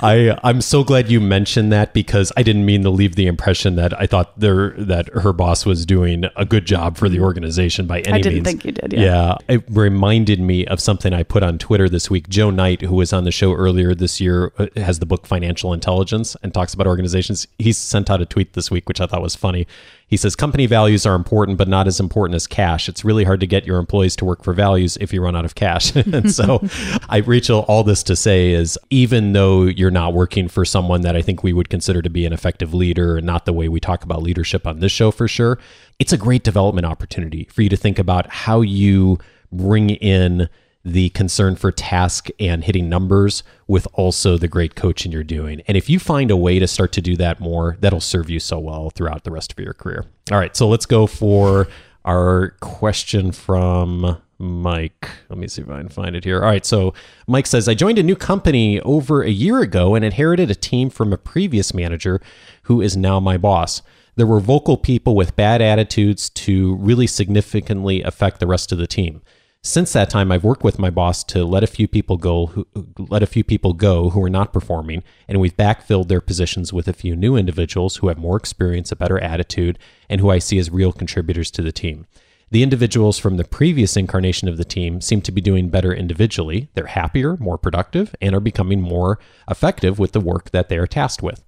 I 0.00 0.38
I'm 0.42 0.60
so 0.60 0.84
glad 0.84 1.10
you 1.10 1.20
mentioned 1.20 1.72
that 1.72 1.94
because 1.94 2.32
I 2.36 2.42
didn't 2.42 2.64
mean 2.64 2.82
to 2.82 2.90
leave 2.90 3.14
the 3.14 3.26
impression 3.26 3.76
that 3.76 3.98
I 3.98 4.06
thought 4.06 4.38
there 4.38 4.70
that 4.70 5.08
her 5.10 5.32
boss 5.32 5.64
was 5.64 5.86
doing 5.86 6.24
a 6.36 6.44
good 6.44 6.66
job 6.66 6.96
for 6.96 7.08
the 7.08 7.20
organization 7.20 7.86
by 7.86 8.00
any 8.00 8.12
means. 8.12 8.14
I 8.14 8.30
didn't 8.30 8.34
means. 8.34 8.46
think 8.46 8.64
you 8.64 8.72
did. 8.72 8.92
Yeah. 8.92 9.02
Yeah, 9.02 9.36
it 9.48 9.64
reminded 9.68 10.40
me 10.40 10.66
of 10.66 10.80
something 10.80 11.12
I 11.12 11.22
put 11.22 11.42
on 11.42 11.58
Twitter 11.58 11.88
this 11.88 12.10
week. 12.10 12.28
Joe 12.28 12.50
Knight, 12.50 12.82
who 12.82 12.94
was 12.94 13.12
on 13.12 13.24
the 13.24 13.30
show 13.30 13.52
earlier 13.54 13.94
this 13.94 14.20
year, 14.20 14.52
uh, 14.58 14.66
has 14.76 14.98
the 14.98 15.06
book 15.06 15.26
Financial 15.26 15.72
Intelligence 15.72 16.36
and 16.42 16.52
talks 16.52 16.74
about 16.74 16.86
organizations. 16.86 17.46
He 17.58 17.72
sent 17.72 18.10
out 18.10 18.20
a 18.20 18.26
tweet 18.26 18.54
this 18.54 18.70
week, 18.70 18.88
which 18.88 19.00
I 19.00 19.06
thought 19.06 19.22
was 19.22 19.36
funny. 19.36 19.66
He 20.12 20.18
says 20.18 20.36
company 20.36 20.66
values 20.66 21.06
are 21.06 21.14
important, 21.14 21.56
but 21.56 21.68
not 21.68 21.86
as 21.86 21.98
important 21.98 22.34
as 22.34 22.46
cash. 22.46 22.86
It's 22.86 23.02
really 23.02 23.24
hard 23.24 23.40
to 23.40 23.46
get 23.46 23.64
your 23.64 23.78
employees 23.78 24.14
to 24.16 24.26
work 24.26 24.44
for 24.44 24.52
values 24.52 24.98
if 25.00 25.10
you 25.10 25.22
run 25.22 25.34
out 25.34 25.46
of 25.46 25.54
cash. 25.54 25.96
and 25.96 26.30
so, 26.30 26.60
I, 27.08 27.22
Rachel, 27.24 27.60
all 27.60 27.82
this 27.82 28.02
to 28.02 28.14
say 28.14 28.50
is 28.50 28.78
even 28.90 29.32
though 29.32 29.62
you're 29.62 29.90
not 29.90 30.12
working 30.12 30.48
for 30.48 30.66
someone 30.66 31.00
that 31.00 31.16
I 31.16 31.22
think 31.22 31.42
we 31.42 31.54
would 31.54 31.70
consider 31.70 32.02
to 32.02 32.10
be 32.10 32.26
an 32.26 32.34
effective 32.34 32.74
leader 32.74 33.16
and 33.16 33.24
not 33.24 33.46
the 33.46 33.54
way 33.54 33.70
we 33.70 33.80
talk 33.80 34.04
about 34.04 34.22
leadership 34.22 34.66
on 34.66 34.80
this 34.80 34.92
show 34.92 35.12
for 35.12 35.26
sure, 35.26 35.58
it's 35.98 36.12
a 36.12 36.18
great 36.18 36.44
development 36.44 36.84
opportunity 36.84 37.44
for 37.50 37.62
you 37.62 37.70
to 37.70 37.76
think 37.78 37.98
about 37.98 38.28
how 38.28 38.60
you 38.60 39.16
bring 39.50 39.88
in 39.88 40.46
the 40.84 41.10
concern 41.10 41.54
for 41.54 41.70
task 41.70 42.28
and 42.40 42.64
hitting 42.64 42.88
numbers 42.88 43.42
with 43.66 43.86
also 43.92 44.36
the 44.36 44.48
great 44.48 44.74
coaching 44.74 45.12
you're 45.12 45.22
doing. 45.22 45.62
And 45.68 45.76
if 45.76 45.88
you 45.88 45.98
find 45.98 46.30
a 46.30 46.36
way 46.36 46.58
to 46.58 46.66
start 46.66 46.92
to 46.92 47.00
do 47.00 47.16
that 47.16 47.40
more, 47.40 47.76
that'll 47.80 48.00
serve 48.00 48.28
you 48.28 48.40
so 48.40 48.58
well 48.58 48.90
throughout 48.90 49.24
the 49.24 49.30
rest 49.30 49.52
of 49.52 49.58
your 49.58 49.74
career. 49.74 50.04
All 50.30 50.38
right, 50.38 50.56
so 50.56 50.68
let's 50.68 50.86
go 50.86 51.06
for 51.06 51.68
our 52.04 52.56
question 52.60 53.30
from 53.30 54.20
Mike. 54.38 55.08
Let 55.28 55.38
me 55.38 55.46
see 55.46 55.62
if 55.62 55.70
I 55.70 55.78
can 55.78 55.88
find 55.88 56.16
it 56.16 56.24
here. 56.24 56.42
All 56.42 56.50
right, 56.50 56.66
so 56.66 56.94
Mike 57.28 57.46
says 57.46 57.68
I 57.68 57.74
joined 57.74 57.98
a 57.98 58.02
new 58.02 58.16
company 58.16 58.80
over 58.80 59.22
a 59.22 59.30
year 59.30 59.60
ago 59.60 59.94
and 59.94 60.04
inherited 60.04 60.50
a 60.50 60.56
team 60.56 60.90
from 60.90 61.12
a 61.12 61.18
previous 61.18 61.72
manager 61.72 62.20
who 62.64 62.80
is 62.80 62.96
now 62.96 63.20
my 63.20 63.38
boss. 63.38 63.82
There 64.16 64.26
were 64.26 64.40
vocal 64.40 64.76
people 64.76 65.14
with 65.14 65.36
bad 65.36 65.62
attitudes 65.62 66.28
to 66.30 66.74
really 66.76 67.06
significantly 67.06 68.02
affect 68.02 68.40
the 68.40 68.48
rest 68.48 68.72
of 68.72 68.78
the 68.78 68.88
team. 68.88 69.22
Since 69.64 69.92
that 69.92 70.10
time, 70.10 70.32
I've 70.32 70.42
worked 70.42 70.64
with 70.64 70.80
my 70.80 70.90
boss 70.90 71.22
to 71.24 71.44
let 71.44 71.62
a 71.62 71.68
few 71.68 71.86
people 71.86 72.16
go, 72.16 72.46
who, 72.46 72.66
let 72.98 73.22
a 73.22 73.28
few 73.28 73.44
people 73.44 73.74
go 73.74 74.10
who 74.10 74.20
are 74.24 74.28
not 74.28 74.52
performing, 74.52 75.04
and 75.28 75.40
we've 75.40 75.56
backfilled 75.56 76.08
their 76.08 76.20
positions 76.20 76.72
with 76.72 76.88
a 76.88 76.92
few 76.92 77.14
new 77.14 77.36
individuals 77.36 77.96
who 77.96 78.08
have 78.08 78.18
more 78.18 78.36
experience, 78.36 78.90
a 78.90 78.96
better 78.96 79.20
attitude, 79.20 79.78
and 80.08 80.20
who 80.20 80.30
I 80.30 80.40
see 80.40 80.58
as 80.58 80.70
real 80.70 80.92
contributors 80.92 81.48
to 81.52 81.62
the 81.62 81.70
team. 81.70 82.06
The 82.50 82.64
individuals 82.64 83.20
from 83.20 83.36
the 83.36 83.44
previous 83.44 83.96
incarnation 83.96 84.48
of 84.48 84.56
the 84.56 84.64
team 84.64 85.00
seem 85.00 85.22
to 85.22 85.32
be 85.32 85.40
doing 85.40 85.68
better 85.68 85.94
individually. 85.94 86.68
They're 86.74 86.86
happier, 86.86 87.36
more 87.36 87.56
productive, 87.56 88.16
and 88.20 88.34
are 88.34 88.40
becoming 88.40 88.80
more 88.80 89.20
effective 89.48 89.96
with 89.96 90.10
the 90.10 90.20
work 90.20 90.50
that 90.50 90.70
they 90.70 90.76
are 90.76 90.88
tasked 90.88 91.22
with. 91.22 91.44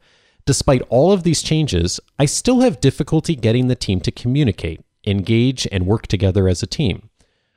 Despite 0.46 0.82
all 0.82 1.10
of 1.10 1.24
these 1.24 1.42
changes, 1.42 1.98
I 2.16 2.26
still 2.26 2.60
have 2.60 2.80
difficulty 2.80 3.34
getting 3.34 3.66
the 3.66 3.74
team 3.74 4.00
to 4.02 4.12
communicate, 4.12 4.84
engage, 5.04 5.66
and 5.72 5.84
work 5.84 6.06
together 6.06 6.46
as 6.46 6.62
a 6.62 6.68
team. 6.68 7.10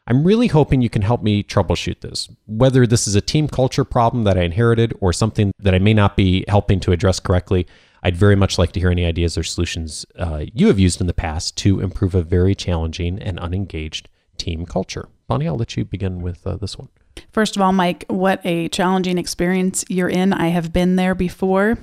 I'm 0.07 0.23
really 0.23 0.47
hoping 0.47 0.81
you 0.81 0.89
can 0.89 1.01
help 1.01 1.21
me 1.21 1.43
troubleshoot 1.43 1.99
this. 1.99 2.29
Whether 2.45 2.87
this 2.87 3.07
is 3.07 3.15
a 3.15 3.21
team 3.21 3.47
culture 3.49 3.83
problem 3.83 4.23
that 4.23 4.37
I 4.37 4.43
inherited 4.43 4.93
or 5.01 5.11
something 5.11 5.51
that 5.59 5.75
I 5.75 5.79
may 5.79 5.93
not 5.93 6.15
be 6.15 6.45
helping 6.47 6.79
to 6.81 6.93
address 6.93 7.19
correctly, 7.19 7.67
I'd 8.03 8.15
very 8.15 8.37
much 8.37 8.57
like 8.57 8.71
to 8.71 8.79
hear 8.79 8.89
any 8.89 9.05
ideas 9.05 9.37
or 9.37 9.43
solutions 9.43 10.05
uh, 10.17 10.45
you 10.53 10.67
have 10.67 10.79
used 10.79 11.01
in 11.01 11.07
the 11.07 11.13
past 11.13 11.57
to 11.57 11.81
improve 11.81 12.15
a 12.15 12.21
very 12.21 12.55
challenging 12.55 13.19
and 13.19 13.37
unengaged 13.39 14.07
team 14.37 14.65
culture. 14.65 15.09
Bonnie, 15.27 15.47
I'll 15.47 15.57
let 15.57 15.75
you 15.75 15.83
begin 15.83 16.21
with 16.21 16.47
uh, 16.47 16.55
this 16.55 16.77
one. 16.77 16.87
First 17.31 17.57
of 17.57 17.61
all, 17.61 17.73
Mike, 17.73 18.05
what 18.07 18.39
a 18.45 18.69
challenging 18.69 19.17
experience 19.17 19.83
you're 19.89 20.07
in. 20.07 20.31
I 20.31 20.47
have 20.47 20.71
been 20.71 20.95
there 20.95 21.15
before. 21.15 21.77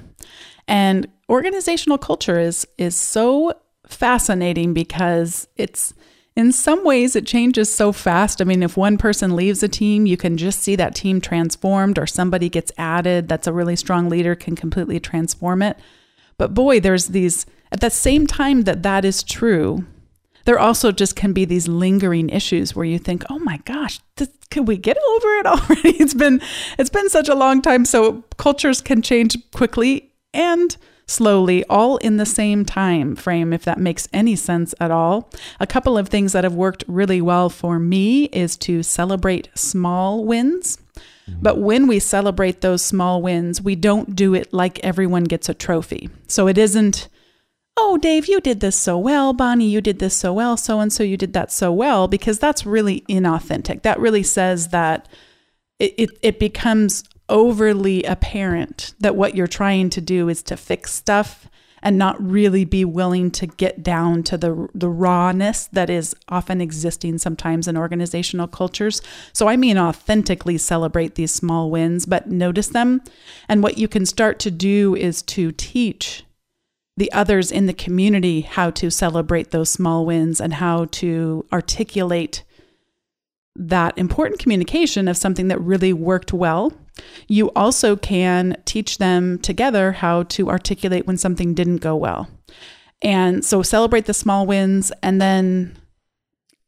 And 0.66 1.08
organizational 1.28 1.98
culture 1.98 2.38
is 2.38 2.66
is 2.78 2.96
so 2.96 3.52
fascinating 3.86 4.72
because 4.72 5.46
it's 5.56 5.92
in 6.36 6.50
some 6.50 6.84
ways 6.84 7.14
it 7.14 7.26
changes 7.26 7.72
so 7.72 7.92
fast. 7.92 8.40
I 8.40 8.44
mean, 8.44 8.62
if 8.62 8.76
one 8.76 8.98
person 8.98 9.36
leaves 9.36 9.62
a 9.62 9.68
team, 9.68 10.06
you 10.06 10.16
can 10.16 10.36
just 10.36 10.60
see 10.60 10.74
that 10.76 10.94
team 10.94 11.20
transformed 11.20 11.98
or 11.98 12.06
somebody 12.06 12.48
gets 12.48 12.72
added 12.76 13.28
that's 13.28 13.46
a 13.46 13.52
really 13.52 13.76
strong 13.76 14.08
leader 14.08 14.34
can 14.34 14.56
completely 14.56 14.98
transform 14.98 15.62
it. 15.62 15.78
But 16.36 16.52
boy, 16.52 16.80
there's 16.80 17.08
these 17.08 17.46
at 17.70 17.80
the 17.80 17.90
same 17.90 18.26
time 18.26 18.62
that 18.62 18.82
that 18.82 19.04
is 19.04 19.22
true, 19.22 19.86
there 20.44 20.58
also 20.58 20.92
just 20.92 21.16
can 21.16 21.32
be 21.32 21.44
these 21.44 21.68
lingering 21.68 22.28
issues 22.28 22.74
where 22.74 22.84
you 22.84 22.98
think, 22.98 23.24
"Oh 23.30 23.38
my 23.38 23.58
gosh, 23.58 24.00
this, 24.16 24.28
could 24.50 24.68
we 24.68 24.76
get 24.76 24.96
over 25.08 25.28
it 25.36 25.46
already?" 25.46 25.96
It's 26.00 26.14
been 26.14 26.40
it's 26.78 26.90
been 26.90 27.08
such 27.08 27.28
a 27.28 27.34
long 27.34 27.62
time. 27.62 27.84
So 27.84 28.24
cultures 28.36 28.80
can 28.80 29.02
change 29.02 29.36
quickly 29.52 30.12
and 30.32 30.76
slowly 31.06 31.64
all 31.64 31.96
in 31.99 32.16
the 32.16 32.26
same 32.26 32.64
time 32.64 33.14
frame 33.14 33.52
if 33.52 33.64
that 33.64 33.78
makes 33.78 34.08
any 34.12 34.37
sense 34.37 34.75
at 34.80 34.90
all. 34.90 35.30
A 35.61 35.66
couple 35.66 35.99
of 35.99 36.08
things 36.08 36.32
that 36.32 36.44
have 36.44 36.54
worked 36.54 36.84
really 36.87 37.20
well 37.20 37.49
for 37.49 37.78
me 37.78 38.25
is 38.26 38.56
to 38.58 38.82
celebrate 38.82 39.49
small 39.54 40.25
wins. 40.25 40.78
Mm-hmm. 41.28 41.40
But 41.42 41.58
when 41.58 41.87
we 41.87 41.99
celebrate 41.99 42.61
those 42.61 42.82
small 42.82 43.23
wins, 43.23 43.61
we 43.61 43.76
don't 43.76 44.14
do 44.14 44.34
it 44.34 44.52
like 44.52 44.78
everyone 44.84 45.25
gets 45.25 45.49
a 45.49 45.54
trophy. 45.54 46.11
So 46.26 46.49
it 46.49 46.58
isn't 46.58 47.08
oh, 47.76 47.99
Dave, 47.99 48.28
you 48.28 48.40
did 48.40 48.61
this 48.61 48.76
so 48.76 48.96
well. 48.96 49.32
Bonnie, 49.32 49.68
you 49.68 49.80
did 49.80 49.99
this 49.99 50.16
so 50.16 50.32
well. 50.32 50.56
So 50.56 50.80
and 50.80 50.92
so, 50.92 51.02
you 51.02 51.16
did 51.16 51.32
that 51.32 51.50
so 51.50 51.73
well, 51.73 52.08
because 52.08 52.38
that's 52.38 52.64
really 52.64 53.00
inauthentic. 53.08 53.82
That 53.82 53.99
really 53.99 54.23
says 54.23 54.68
that 54.68 55.08
it, 55.78 55.94
it, 55.99 56.11
it 56.23 56.38
becomes 56.38 57.04
overly 57.28 58.02
apparent 58.04 58.94
that 59.00 59.16
what 59.16 59.34
you're 59.34 59.46
trying 59.46 59.90
to 59.90 60.00
do 60.00 60.28
is 60.28 60.42
to 60.42 60.56
fix 60.56 60.92
stuff 60.92 61.48
and 61.84 61.98
not 61.98 62.20
really 62.20 62.64
be 62.64 62.84
willing 62.84 63.30
to 63.30 63.46
get 63.46 63.82
down 63.82 64.22
to 64.22 64.38
the 64.38 64.68
the 64.74 64.88
rawness 64.88 65.66
that 65.66 65.90
is 65.90 66.16
often 66.30 66.60
existing 66.60 67.18
sometimes 67.18 67.68
in 67.68 67.76
organizational 67.76 68.48
cultures. 68.48 69.02
So 69.34 69.48
I 69.48 69.56
mean 69.56 69.76
authentically 69.76 70.56
celebrate 70.56 71.14
these 71.14 71.32
small 71.32 71.70
wins, 71.70 72.06
but 72.06 72.26
notice 72.26 72.68
them. 72.68 73.02
And 73.48 73.62
what 73.62 73.76
you 73.76 73.86
can 73.86 74.06
start 74.06 74.38
to 74.40 74.50
do 74.50 74.96
is 74.96 75.20
to 75.22 75.52
teach 75.52 76.24
the 76.96 77.12
others 77.12 77.52
in 77.52 77.66
the 77.66 77.74
community 77.74 78.42
how 78.42 78.70
to 78.70 78.90
celebrate 78.90 79.50
those 79.50 79.68
small 79.68 80.06
wins 80.06 80.40
and 80.40 80.54
how 80.54 80.86
to 80.86 81.44
articulate 81.52 82.44
that 83.56 83.96
important 83.98 84.40
communication 84.40 85.06
of 85.06 85.16
something 85.16 85.48
that 85.48 85.60
really 85.60 85.92
worked 85.92 86.32
well. 86.32 86.72
You 87.28 87.50
also 87.52 87.96
can 87.96 88.56
teach 88.64 88.98
them 88.98 89.38
together 89.38 89.92
how 89.92 90.24
to 90.24 90.50
articulate 90.50 91.06
when 91.06 91.16
something 91.16 91.54
didn't 91.54 91.78
go 91.78 91.96
well. 91.96 92.28
And 93.02 93.44
so 93.44 93.62
celebrate 93.62 94.06
the 94.06 94.14
small 94.14 94.46
wins 94.46 94.92
and 95.02 95.20
then 95.20 95.76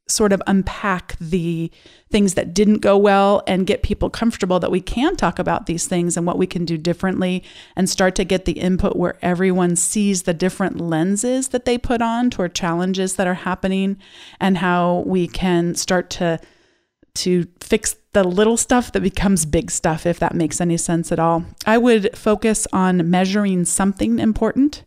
sort 0.08 0.32
of 0.32 0.40
unpack 0.46 1.16
the 1.18 1.70
things 2.10 2.34
that 2.34 2.54
didn't 2.54 2.78
go 2.78 2.96
well 2.96 3.42
and 3.46 3.66
get 3.66 3.82
people 3.82 4.08
comfortable 4.08 4.60
that 4.60 4.70
we 4.70 4.80
can 4.80 5.16
talk 5.16 5.38
about 5.38 5.66
these 5.66 5.88
things 5.88 6.16
and 6.16 6.24
what 6.24 6.38
we 6.38 6.46
can 6.46 6.64
do 6.64 6.78
differently 6.78 7.42
and 7.74 7.90
start 7.90 8.14
to 8.14 8.24
get 8.24 8.44
the 8.44 8.52
input 8.52 8.94
where 8.94 9.16
everyone 9.20 9.74
sees 9.74 10.22
the 10.22 10.34
different 10.34 10.80
lenses 10.80 11.48
that 11.48 11.64
they 11.64 11.76
put 11.76 12.00
on 12.00 12.30
toward 12.30 12.54
challenges 12.54 13.16
that 13.16 13.26
are 13.26 13.34
happening 13.34 13.96
and 14.40 14.58
how 14.58 15.02
we 15.06 15.26
can 15.26 15.74
start 15.74 16.08
to 16.08 16.38
to 17.14 17.46
fix 17.60 17.96
the 18.16 18.24
little 18.24 18.56
stuff 18.56 18.92
that 18.92 19.02
becomes 19.02 19.44
big 19.44 19.70
stuff 19.70 20.06
if 20.06 20.18
that 20.18 20.34
makes 20.34 20.58
any 20.58 20.78
sense 20.78 21.12
at 21.12 21.18
all. 21.18 21.44
I 21.66 21.76
would 21.76 22.16
focus 22.16 22.66
on 22.72 23.10
measuring 23.10 23.66
something 23.66 24.18
important 24.18 24.84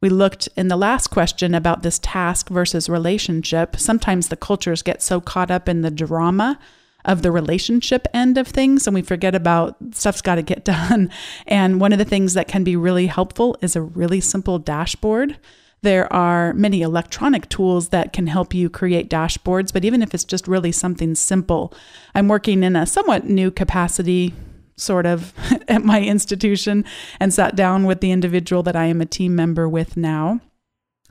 we 0.00 0.08
looked 0.08 0.48
in 0.56 0.68
the 0.68 0.76
last 0.76 1.08
question 1.08 1.54
about 1.54 1.82
this 1.82 1.98
task 1.98 2.48
versus 2.50 2.88
relationship. 2.88 3.76
Sometimes 3.76 4.28
the 4.28 4.36
cultures 4.36 4.82
get 4.82 5.02
so 5.02 5.20
caught 5.20 5.50
up 5.50 5.68
in 5.68 5.82
the 5.82 5.90
drama 5.90 6.58
of 7.04 7.22
the 7.22 7.32
relationship 7.32 8.06
end 8.14 8.38
of 8.38 8.46
things 8.46 8.86
and 8.86 8.94
we 8.94 9.02
forget 9.02 9.34
about 9.34 9.76
stuff's 9.92 10.22
got 10.22 10.36
to 10.36 10.42
get 10.42 10.64
done. 10.64 11.10
And 11.46 11.80
one 11.80 11.92
of 11.92 11.98
the 11.98 12.04
things 12.04 12.34
that 12.34 12.48
can 12.48 12.62
be 12.62 12.76
really 12.76 13.06
helpful 13.06 13.56
is 13.60 13.74
a 13.74 13.82
really 13.82 14.20
simple 14.20 14.58
dashboard. 14.58 15.38
There 15.82 16.12
are 16.12 16.52
many 16.54 16.82
electronic 16.82 17.48
tools 17.48 17.90
that 17.90 18.12
can 18.12 18.26
help 18.26 18.52
you 18.52 18.68
create 18.68 19.08
dashboards, 19.08 19.72
but 19.72 19.84
even 19.84 20.02
if 20.02 20.12
it's 20.12 20.24
just 20.24 20.48
really 20.48 20.72
something 20.72 21.14
simple, 21.14 21.72
I'm 22.14 22.28
working 22.28 22.62
in 22.64 22.74
a 22.74 22.86
somewhat 22.86 23.24
new 23.24 23.50
capacity 23.50 24.34
sort 24.76 25.06
of 25.06 25.32
at 25.68 25.84
my 25.84 26.00
institution 26.00 26.84
and 27.20 27.32
sat 27.32 27.54
down 27.54 27.84
with 27.84 28.00
the 28.00 28.10
individual 28.10 28.62
that 28.64 28.76
I 28.76 28.86
am 28.86 29.00
a 29.00 29.06
team 29.06 29.36
member 29.36 29.68
with 29.68 29.96
now 29.96 30.40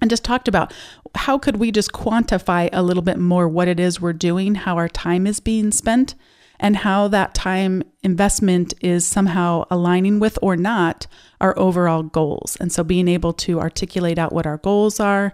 and 0.01 0.09
just 0.09 0.24
talked 0.24 0.47
about 0.47 0.74
how 1.15 1.38
could 1.38 1.57
we 1.57 1.71
just 1.71 1.91
quantify 1.91 2.69
a 2.71 2.83
little 2.83 3.01
bit 3.01 3.17
more 3.17 3.47
what 3.47 3.67
it 3.67 3.79
is 3.79 4.00
we're 4.00 4.13
doing, 4.13 4.55
how 4.55 4.77
our 4.77 4.89
time 4.89 5.25
is 5.25 5.39
being 5.39 5.71
spent, 5.71 6.13
and 6.59 6.77
how 6.77 7.07
that 7.07 7.33
time 7.33 7.83
investment 8.03 8.73
is 8.81 9.05
somehow 9.05 9.65
aligning 9.69 10.19
with 10.19 10.39
or 10.41 10.55
not 10.55 11.07
our 11.39 11.57
overall 11.57 12.03
goals. 12.03 12.57
And 12.59 12.71
so 12.71 12.83
being 12.83 13.07
able 13.07 13.33
to 13.33 13.59
articulate 13.59 14.17
out 14.17 14.33
what 14.33 14.45
our 14.45 14.57
goals 14.57 14.99
are. 14.99 15.33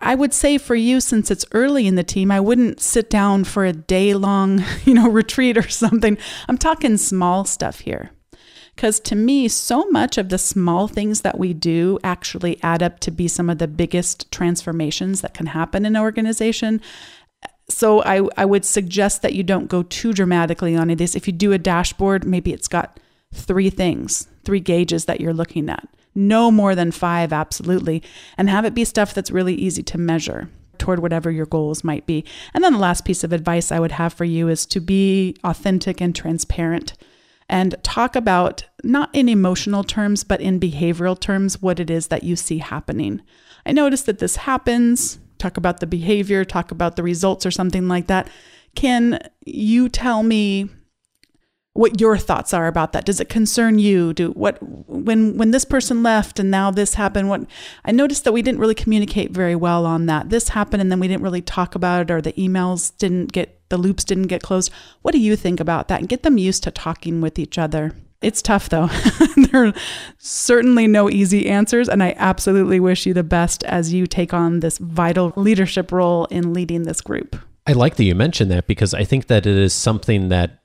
I 0.00 0.14
would 0.14 0.32
say 0.32 0.58
for 0.58 0.76
you, 0.76 1.00
since 1.00 1.28
it's 1.28 1.44
early 1.50 1.88
in 1.88 1.96
the 1.96 2.04
team, 2.04 2.30
I 2.30 2.38
wouldn't 2.38 2.80
sit 2.80 3.10
down 3.10 3.42
for 3.42 3.64
a 3.64 3.72
day 3.72 4.14
long, 4.14 4.62
you 4.84 4.94
know, 4.94 5.08
retreat 5.08 5.58
or 5.58 5.68
something. 5.68 6.16
I'm 6.48 6.58
talking 6.58 6.96
small 6.96 7.44
stuff 7.44 7.80
here. 7.80 8.10
Because 8.74 9.00
to 9.00 9.14
me, 9.14 9.48
so 9.48 9.84
much 9.90 10.16
of 10.16 10.30
the 10.30 10.38
small 10.38 10.88
things 10.88 11.20
that 11.20 11.38
we 11.38 11.52
do 11.52 11.98
actually 12.02 12.62
add 12.62 12.82
up 12.82 13.00
to 13.00 13.10
be 13.10 13.28
some 13.28 13.50
of 13.50 13.58
the 13.58 13.68
biggest 13.68 14.30
transformations 14.32 15.20
that 15.20 15.34
can 15.34 15.46
happen 15.46 15.84
in 15.84 15.94
an 15.94 16.02
organization. 16.02 16.80
So 17.72 18.02
I, 18.02 18.28
I 18.36 18.44
would 18.44 18.64
suggest 18.64 19.22
that 19.22 19.34
you 19.34 19.42
don't 19.42 19.68
go 19.68 19.82
too 19.82 20.12
dramatically 20.12 20.76
on 20.76 20.88
this. 20.88 21.16
If 21.16 21.26
you 21.26 21.32
do 21.32 21.52
a 21.52 21.58
dashboard, 21.58 22.24
maybe 22.24 22.52
it's 22.52 22.68
got 22.68 23.00
three 23.32 23.70
things, 23.70 24.28
three 24.44 24.60
gauges 24.60 25.06
that 25.06 25.20
you're 25.20 25.32
looking 25.32 25.68
at. 25.68 25.88
No 26.14 26.50
more 26.50 26.74
than 26.74 26.92
five, 26.92 27.32
absolutely. 27.32 28.02
And 28.36 28.50
have 28.50 28.64
it 28.66 28.74
be 28.74 28.84
stuff 28.84 29.14
that's 29.14 29.30
really 29.30 29.54
easy 29.54 29.82
to 29.84 29.98
measure 29.98 30.50
toward 30.76 31.00
whatever 31.00 31.30
your 31.30 31.46
goals 31.46 31.82
might 31.82 32.06
be. 32.06 32.24
And 32.52 32.62
then 32.62 32.74
the 32.74 32.78
last 32.78 33.04
piece 33.04 33.24
of 33.24 33.32
advice 33.32 33.72
I 33.72 33.80
would 33.80 33.92
have 33.92 34.12
for 34.12 34.24
you 34.24 34.48
is 34.48 34.66
to 34.66 34.80
be 34.80 35.36
authentic 35.42 36.00
and 36.00 36.14
transparent 36.14 36.94
and 37.48 37.74
talk 37.82 38.16
about, 38.16 38.64
not 38.84 39.08
in 39.14 39.28
emotional 39.28 39.84
terms, 39.84 40.24
but 40.24 40.40
in 40.40 40.60
behavioral 40.60 41.18
terms, 41.18 41.62
what 41.62 41.80
it 41.80 41.88
is 41.88 42.08
that 42.08 42.24
you 42.24 42.36
see 42.36 42.58
happening. 42.58 43.22
I 43.64 43.72
notice 43.72 44.02
that 44.02 44.18
this 44.18 44.36
happens. 44.36 45.18
Talk 45.42 45.56
about 45.56 45.80
the 45.80 45.88
behavior, 45.88 46.44
talk 46.44 46.70
about 46.70 46.94
the 46.94 47.02
results, 47.02 47.44
or 47.44 47.50
something 47.50 47.88
like 47.88 48.06
that. 48.06 48.28
Can 48.76 49.18
you 49.44 49.88
tell 49.88 50.22
me 50.22 50.70
what 51.74 52.00
your 52.00 52.16
thoughts 52.16 52.52
are 52.52 52.66
about 52.66 52.92
that. 52.92 53.04
Does 53.04 53.18
it 53.18 53.28
concern 53.28 53.78
you? 53.80 54.12
Do 54.12 54.30
what 54.32 54.58
when 54.60 55.36
when 55.36 55.50
this 55.50 55.64
person 55.64 56.02
left 56.02 56.38
and 56.38 56.48
now 56.50 56.70
this 56.70 56.94
happened? 56.94 57.28
What 57.28 57.46
I 57.84 57.90
noticed 57.90 58.24
that 58.24 58.32
we 58.32 58.42
didn't 58.42 58.60
really 58.60 58.74
communicate 58.74 59.32
very 59.32 59.56
well 59.56 59.84
on 59.84 60.06
that. 60.06 60.30
This 60.30 60.50
happened 60.50 60.82
and 60.82 60.92
then 60.92 61.00
we 61.00 61.08
didn't 61.08 61.22
really 61.24 61.42
talk 61.42 61.74
about 61.74 62.02
it, 62.02 62.10
or 62.10 62.20
the 62.20 62.34
emails 62.34 62.96
didn't 62.98 63.32
get 63.32 63.58
the 63.68 63.78
loops 63.78 64.04
didn't 64.04 64.28
get 64.28 64.42
closed. 64.42 64.70
What 65.00 65.12
do 65.12 65.18
you 65.18 65.34
think 65.34 65.58
about 65.58 65.88
that? 65.88 65.98
And 65.98 66.08
get 66.08 66.22
them 66.22 66.38
used 66.38 66.62
to 66.64 66.70
talking 66.70 67.20
with 67.20 67.38
each 67.38 67.58
other. 67.58 67.96
It's 68.22 68.42
tough 68.42 68.68
though. 68.68 68.86
there 69.36 69.66
are 69.66 69.72
certainly 70.18 70.86
no 70.86 71.10
easy 71.10 71.48
answers, 71.48 71.88
and 71.88 72.02
I 72.02 72.14
absolutely 72.16 72.80
wish 72.80 73.06
you 73.06 73.14
the 73.14 73.22
best 73.22 73.64
as 73.64 73.92
you 73.92 74.06
take 74.06 74.32
on 74.32 74.60
this 74.60 74.78
vital 74.78 75.32
leadership 75.36 75.92
role 75.92 76.26
in 76.26 76.52
leading 76.52 76.84
this 76.84 77.00
group. 77.00 77.36
I 77.66 77.72
like 77.72 77.96
that 77.96 78.04
you 78.04 78.14
mentioned 78.14 78.50
that 78.50 78.66
because 78.66 78.94
I 78.94 79.04
think 79.04 79.26
that 79.28 79.46
it 79.46 79.56
is 79.56 79.72
something 79.72 80.28
that 80.28 80.62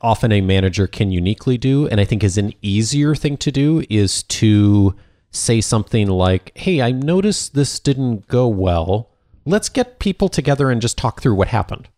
often 0.00 0.32
a 0.32 0.40
manager 0.40 0.86
can 0.86 1.10
uniquely 1.10 1.58
do, 1.58 1.86
and 1.88 2.00
I 2.00 2.04
think 2.04 2.24
is 2.24 2.38
an 2.38 2.52
easier 2.62 3.14
thing 3.14 3.36
to 3.38 3.52
do, 3.52 3.84
is 3.90 4.22
to 4.24 4.94
say 5.30 5.60
something 5.60 6.08
like, 6.08 6.52
Hey, 6.54 6.80
I 6.80 6.92
noticed 6.92 7.54
this 7.54 7.80
didn't 7.80 8.28
go 8.28 8.48
well. 8.48 9.10
Let's 9.44 9.68
get 9.68 9.98
people 9.98 10.28
together 10.28 10.70
and 10.70 10.80
just 10.80 10.96
talk 10.96 11.20
through 11.20 11.34
what 11.34 11.48
happened. 11.48 11.88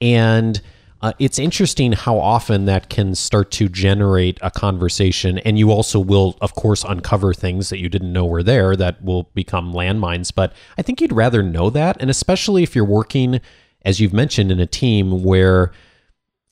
And 0.00 0.60
uh, 1.00 1.12
it's 1.18 1.38
interesting 1.38 1.92
how 1.92 2.18
often 2.18 2.64
that 2.64 2.88
can 2.88 3.14
start 3.14 3.50
to 3.52 3.68
generate 3.68 4.38
a 4.42 4.50
conversation. 4.50 5.38
And 5.38 5.58
you 5.58 5.70
also 5.70 6.00
will, 6.00 6.36
of 6.40 6.54
course, 6.54 6.84
uncover 6.84 7.32
things 7.32 7.70
that 7.70 7.78
you 7.78 7.88
didn't 7.88 8.12
know 8.12 8.26
were 8.26 8.42
there 8.42 8.74
that 8.74 9.02
will 9.02 9.30
become 9.34 9.72
landmines. 9.72 10.32
But 10.34 10.52
I 10.76 10.82
think 10.82 11.00
you'd 11.00 11.12
rather 11.12 11.42
know 11.42 11.70
that. 11.70 11.96
And 12.00 12.10
especially 12.10 12.64
if 12.64 12.74
you're 12.74 12.84
working, 12.84 13.40
as 13.84 14.00
you've 14.00 14.12
mentioned, 14.12 14.50
in 14.50 14.58
a 14.58 14.66
team 14.66 15.22
where 15.22 15.72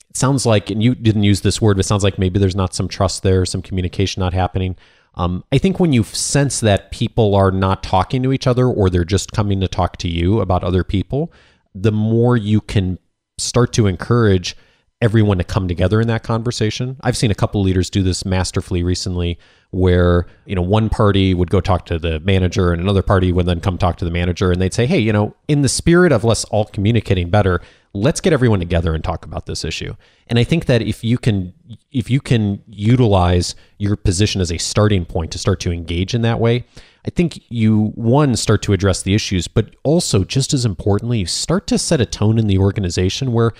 it 0.09 0.15
sounds 0.15 0.45
like, 0.45 0.69
and 0.69 0.81
you 0.81 0.95
didn't 0.95 1.23
use 1.23 1.41
this 1.41 1.61
word, 1.61 1.75
but 1.75 1.85
sounds 1.85 2.03
like 2.03 2.17
maybe 2.17 2.39
there's 2.39 2.55
not 2.55 2.73
some 2.73 2.87
trust 2.87 3.23
there, 3.23 3.45
some 3.45 3.61
communication 3.61 4.21
not 4.21 4.33
happening. 4.33 4.77
Um, 5.15 5.43
I 5.51 5.57
think 5.57 5.79
when 5.79 5.91
you 5.91 6.03
sense 6.03 6.61
that 6.61 6.91
people 6.91 7.35
are 7.35 7.51
not 7.51 7.83
talking 7.83 8.23
to 8.23 8.31
each 8.31 8.47
other 8.47 8.67
or 8.67 8.89
they're 8.89 9.03
just 9.03 9.33
coming 9.33 9.59
to 9.59 9.67
talk 9.67 9.97
to 9.97 10.07
you 10.07 10.39
about 10.39 10.63
other 10.63 10.85
people, 10.85 11.33
the 11.75 11.91
more 11.91 12.37
you 12.37 12.61
can 12.61 12.97
start 13.37 13.73
to 13.73 13.87
encourage 13.87 14.55
everyone 15.01 15.37
to 15.37 15.43
come 15.43 15.67
together 15.67 16.01
in 16.01 16.07
that 16.07 16.23
conversation. 16.23 16.97
I've 17.01 17.17
seen 17.17 17.31
a 17.31 17.35
couple 17.35 17.61
leaders 17.61 17.89
do 17.89 18.01
this 18.01 18.25
masterfully 18.25 18.81
recently 18.81 19.37
where, 19.71 20.25
you 20.45 20.55
know, 20.55 20.61
one 20.61 20.89
party 20.89 21.33
would 21.33 21.49
go 21.49 21.59
talk 21.59 21.85
to 21.85 21.99
the 21.99 22.19
manager 22.21 22.71
and 22.71 22.81
another 22.81 23.03
party 23.03 23.31
would 23.31 23.45
then 23.45 23.59
come 23.59 23.77
talk 23.77 23.97
to 23.97 24.05
the 24.05 24.11
manager 24.11 24.51
and 24.51 24.61
they'd 24.61 24.73
say, 24.73 24.85
"Hey, 24.85 24.99
you 24.99 25.11
know, 25.11 25.35
in 25.47 25.61
the 25.61 25.69
spirit 25.69 26.11
of 26.11 26.25
us 26.25 26.45
all 26.45 26.65
communicating 26.65 27.29
better, 27.29 27.61
let's 27.93 28.21
get 28.21 28.31
everyone 28.31 28.59
together 28.59 28.93
and 28.93 29.03
talk 29.03 29.25
about 29.25 29.45
this 29.45 29.65
issue." 29.65 29.93
And 30.27 30.39
I 30.39 30.43
think 30.43 30.65
that 30.65 30.81
if 30.81 31.03
you 31.03 31.17
can 31.17 31.53
if 31.91 32.09
you 32.09 32.21
can 32.21 32.61
utilize 32.67 33.55
your 33.77 33.97
position 33.97 34.39
as 34.39 34.51
a 34.51 34.57
starting 34.57 35.05
point 35.05 35.31
to 35.31 35.37
start 35.37 35.59
to 35.61 35.71
engage 35.71 36.13
in 36.13 36.21
that 36.21 36.39
way, 36.39 36.65
I 37.05 37.09
think 37.09 37.41
you 37.49 37.91
one 37.95 38.35
start 38.35 38.61
to 38.63 38.73
address 38.73 39.01
the 39.01 39.15
issues, 39.15 39.47
but 39.49 39.75
also 39.83 40.23
just 40.23 40.53
as 40.53 40.63
importantly, 40.63 41.19
you 41.19 41.25
start 41.25 41.67
to 41.67 41.77
set 41.77 41.99
a 41.99 42.05
tone 42.05 42.39
in 42.39 42.47
the 42.47 42.57
organization 42.57 43.33
where 43.33 43.51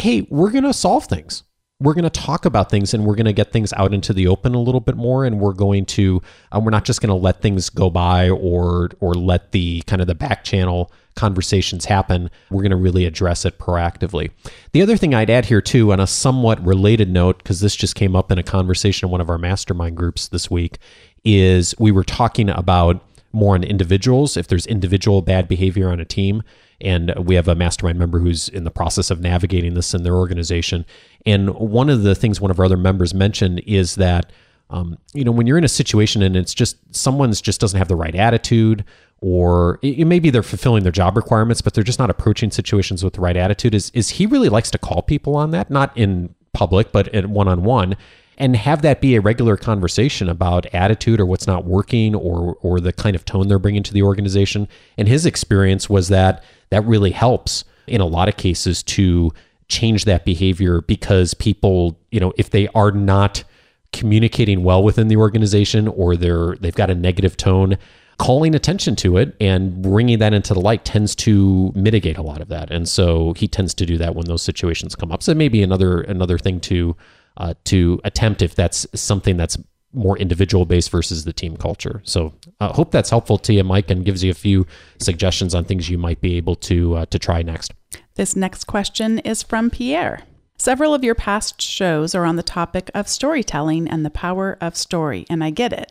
hey, 0.00 0.26
we're 0.30 0.50
going 0.50 0.64
to 0.64 0.72
solve 0.72 1.04
things. 1.04 1.42
We're 1.80 1.94
going 1.94 2.04
to 2.04 2.10
talk 2.10 2.44
about 2.44 2.70
things 2.70 2.92
and 2.92 3.06
we're 3.06 3.14
going 3.14 3.26
to 3.26 3.32
get 3.32 3.52
things 3.52 3.72
out 3.72 3.94
into 3.94 4.12
the 4.12 4.26
open 4.28 4.54
a 4.54 4.60
little 4.60 4.80
bit 4.80 4.96
more. 4.96 5.24
And 5.24 5.40
we're 5.40 5.54
going 5.54 5.86
to, 5.86 6.22
um, 6.52 6.64
we're 6.64 6.70
not 6.70 6.84
just 6.84 7.00
going 7.00 7.08
to 7.08 7.14
let 7.14 7.40
things 7.40 7.70
go 7.70 7.88
by 7.88 8.28
or, 8.28 8.90
or 9.00 9.14
let 9.14 9.52
the 9.52 9.82
kind 9.86 10.00
of 10.00 10.06
the 10.06 10.14
back 10.14 10.44
channel 10.44 10.92
conversations 11.16 11.86
happen. 11.86 12.30
We're 12.50 12.62
going 12.62 12.70
to 12.70 12.76
really 12.76 13.04
address 13.04 13.44
it 13.44 13.58
proactively. 13.58 14.30
The 14.72 14.82
other 14.82 14.96
thing 14.96 15.14
I'd 15.14 15.30
add 15.30 15.46
here, 15.46 15.60
too, 15.60 15.92
on 15.92 16.00
a 16.00 16.06
somewhat 16.06 16.64
related 16.64 17.10
note, 17.10 17.38
because 17.38 17.60
this 17.60 17.74
just 17.76 17.94
came 17.94 18.14
up 18.14 18.30
in 18.30 18.38
a 18.38 18.42
conversation 18.42 19.06
in 19.06 19.10
one 19.10 19.20
of 19.20 19.28
our 19.28 19.38
mastermind 19.38 19.96
groups 19.96 20.28
this 20.28 20.50
week, 20.50 20.78
is 21.24 21.74
we 21.78 21.90
were 21.90 22.04
talking 22.04 22.48
about 22.48 23.02
more 23.32 23.54
on 23.54 23.62
individuals, 23.62 24.36
if 24.36 24.48
there's 24.48 24.66
individual 24.66 25.22
bad 25.22 25.48
behavior 25.48 25.90
on 25.90 26.00
a 26.00 26.04
team. 26.04 26.42
And 26.80 27.12
we 27.16 27.34
have 27.34 27.46
a 27.46 27.54
mastermind 27.54 27.98
member 27.98 28.18
who's 28.18 28.48
in 28.48 28.64
the 28.64 28.70
process 28.70 29.10
of 29.10 29.20
navigating 29.20 29.74
this 29.74 29.92
in 29.92 30.02
their 30.02 30.14
organization. 30.14 30.86
And 31.26 31.54
one 31.54 31.90
of 31.90 32.02
the 32.02 32.14
things 32.14 32.40
one 32.40 32.50
of 32.50 32.58
our 32.58 32.64
other 32.64 32.76
members 32.76 33.12
mentioned 33.12 33.62
is 33.66 33.96
that, 33.96 34.32
um, 34.70 34.98
you 35.12 35.24
know, 35.24 35.32
when 35.32 35.46
you're 35.46 35.58
in 35.58 35.64
a 35.64 35.68
situation 35.68 36.22
and 36.22 36.36
it's 36.36 36.54
just 36.54 36.76
someone's 36.94 37.40
just 37.40 37.60
doesn't 37.60 37.76
have 37.78 37.88
the 37.88 37.96
right 37.96 38.14
attitude, 38.14 38.84
or 39.20 39.78
it, 39.82 39.98
it 39.98 40.04
maybe 40.06 40.30
they're 40.30 40.42
fulfilling 40.42 40.82
their 40.82 40.92
job 40.92 41.16
requirements, 41.16 41.60
but 41.60 41.74
they're 41.74 41.84
just 41.84 41.98
not 41.98 42.08
approaching 42.08 42.50
situations 42.50 43.04
with 43.04 43.14
the 43.14 43.20
right 43.20 43.36
attitude. 43.36 43.74
Is 43.74 43.90
is 43.90 44.10
he 44.10 44.26
really 44.26 44.48
likes 44.48 44.70
to 44.70 44.78
call 44.78 45.02
people 45.02 45.36
on 45.36 45.50
that, 45.50 45.70
not 45.70 45.94
in 45.96 46.34
public, 46.52 46.92
but 46.92 47.12
one 47.26 47.48
on 47.48 47.62
one, 47.62 47.96
and 48.40 48.56
have 48.56 48.80
that 48.82 49.02
be 49.02 49.14
a 49.14 49.20
regular 49.20 49.56
conversation 49.56 50.28
about 50.28 50.66
attitude 50.74 51.20
or 51.20 51.26
what's 51.26 51.46
not 51.46 51.64
working 51.66 52.14
or 52.16 52.56
or 52.62 52.80
the 52.80 52.92
kind 52.92 53.14
of 53.14 53.24
tone 53.24 53.46
they're 53.46 53.60
bringing 53.60 53.84
to 53.84 53.92
the 53.92 54.02
organization. 54.02 54.66
And 54.98 55.06
his 55.06 55.26
experience 55.26 55.88
was 55.88 56.08
that 56.08 56.42
that 56.70 56.84
really 56.84 57.12
helps 57.12 57.64
in 57.86 58.00
a 58.00 58.06
lot 58.06 58.28
of 58.28 58.36
cases 58.36 58.82
to 58.82 59.30
change 59.68 60.06
that 60.06 60.24
behavior 60.24 60.80
because 60.80 61.34
people, 61.34 61.98
you 62.10 62.18
know, 62.18 62.32
if 62.36 62.50
they 62.50 62.66
are 62.68 62.90
not 62.90 63.44
communicating 63.92 64.64
well 64.64 64.82
within 64.82 65.08
the 65.08 65.16
organization 65.16 65.86
or 65.86 66.16
they're 66.16 66.56
they've 66.56 66.74
got 66.74 66.88
a 66.88 66.94
negative 66.94 67.36
tone, 67.36 67.76
calling 68.16 68.54
attention 68.54 68.96
to 68.96 69.18
it 69.18 69.36
and 69.38 69.82
bringing 69.82 70.18
that 70.18 70.32
into 70.32 70.54
the 70.54 70.60
light 70.60 70.84
tends 70.86 71.14
to 71.14 71.72
mitigate 71.74 72.16
a 72.16 72.22
lot 72.22 72.40
of 72.40 72.48
that. 72.48 72.70
And 72.70 72.88
so 72.88 73.34
he 73.34 73.46
tends 73.48 73.74
to 73.74 73.84
do 73.84 73.98
that 73.98 74.14
when 74.14 74.26
those 74.26 74.42
situations 74.42 74.94
come 74.94 75.12
up. 75.12 75.22
So 75.22 75.34
maybe 75.34 75.62
another 75.62 76.00
another 76.00 76.38
thing 76.38 76.58
to 76.60 76.96
uh, 77.40 77.54
to 77.64 77.98
attempt 78.04 78.42
if 78.42 78.54
that's 78.54 78.86
something 78.94 79.36
that's 79.38 79.56
more 79.92 80.16
individual 80.18 80.66
based 80.66 80.90
versus 80.90 81.24
the 81.24 81.32
team 81.32 81.56
culture. 81.56 82.00
So 82.04 82.34
I 82.60 82.66
uh, 82.66 82.72
hope 82.74 82.92
that's 82.92 83.10
helpful 83.10 83.38
to 83.38 83.52
you, 83.54 83.64
Mike, 83.64 83.90
and 83.90 84.04
gives 84.04 84.22
you 84.22 84.30
a 84.30 84.34
few 84.34 84.66
suggestions 85.00 85.54
on 85.54 85.64
things 85.64 85.88
you 85.88 85.98
might 85.98 86.20
be 86.20 86.36
able 86.36 86.54
to 86.56 86.96
uh, 86.96 87.06
to 87.06 87.18
try 87.18 87.42
next. 87.42 87.72
This 88.14 88.36
next 88.36 88.64
question 88.64 89.18
is 89.20 89.42
from 89.42 89.70
Pierre. 89.70 90.22
Several 90.58 90.92
of 90.92 91.02
your 91.02 91.14
past 91.14 91.62
shows 91.62 92.14
are 92.14 92.26
on 92.26 92.36
the 92.36 92.42
topic 92.42 92.90
of 92.94 93.08
storytelling 93.08 93.88
and 93.88 94.04
the 94.04 94.10
power 94.10 94.58
of 94.60 94.76
story, 94.76 95.24
and 95.30 95.42
I 95.42 95.48
get 95.48 95.72
it. 95.72 95.90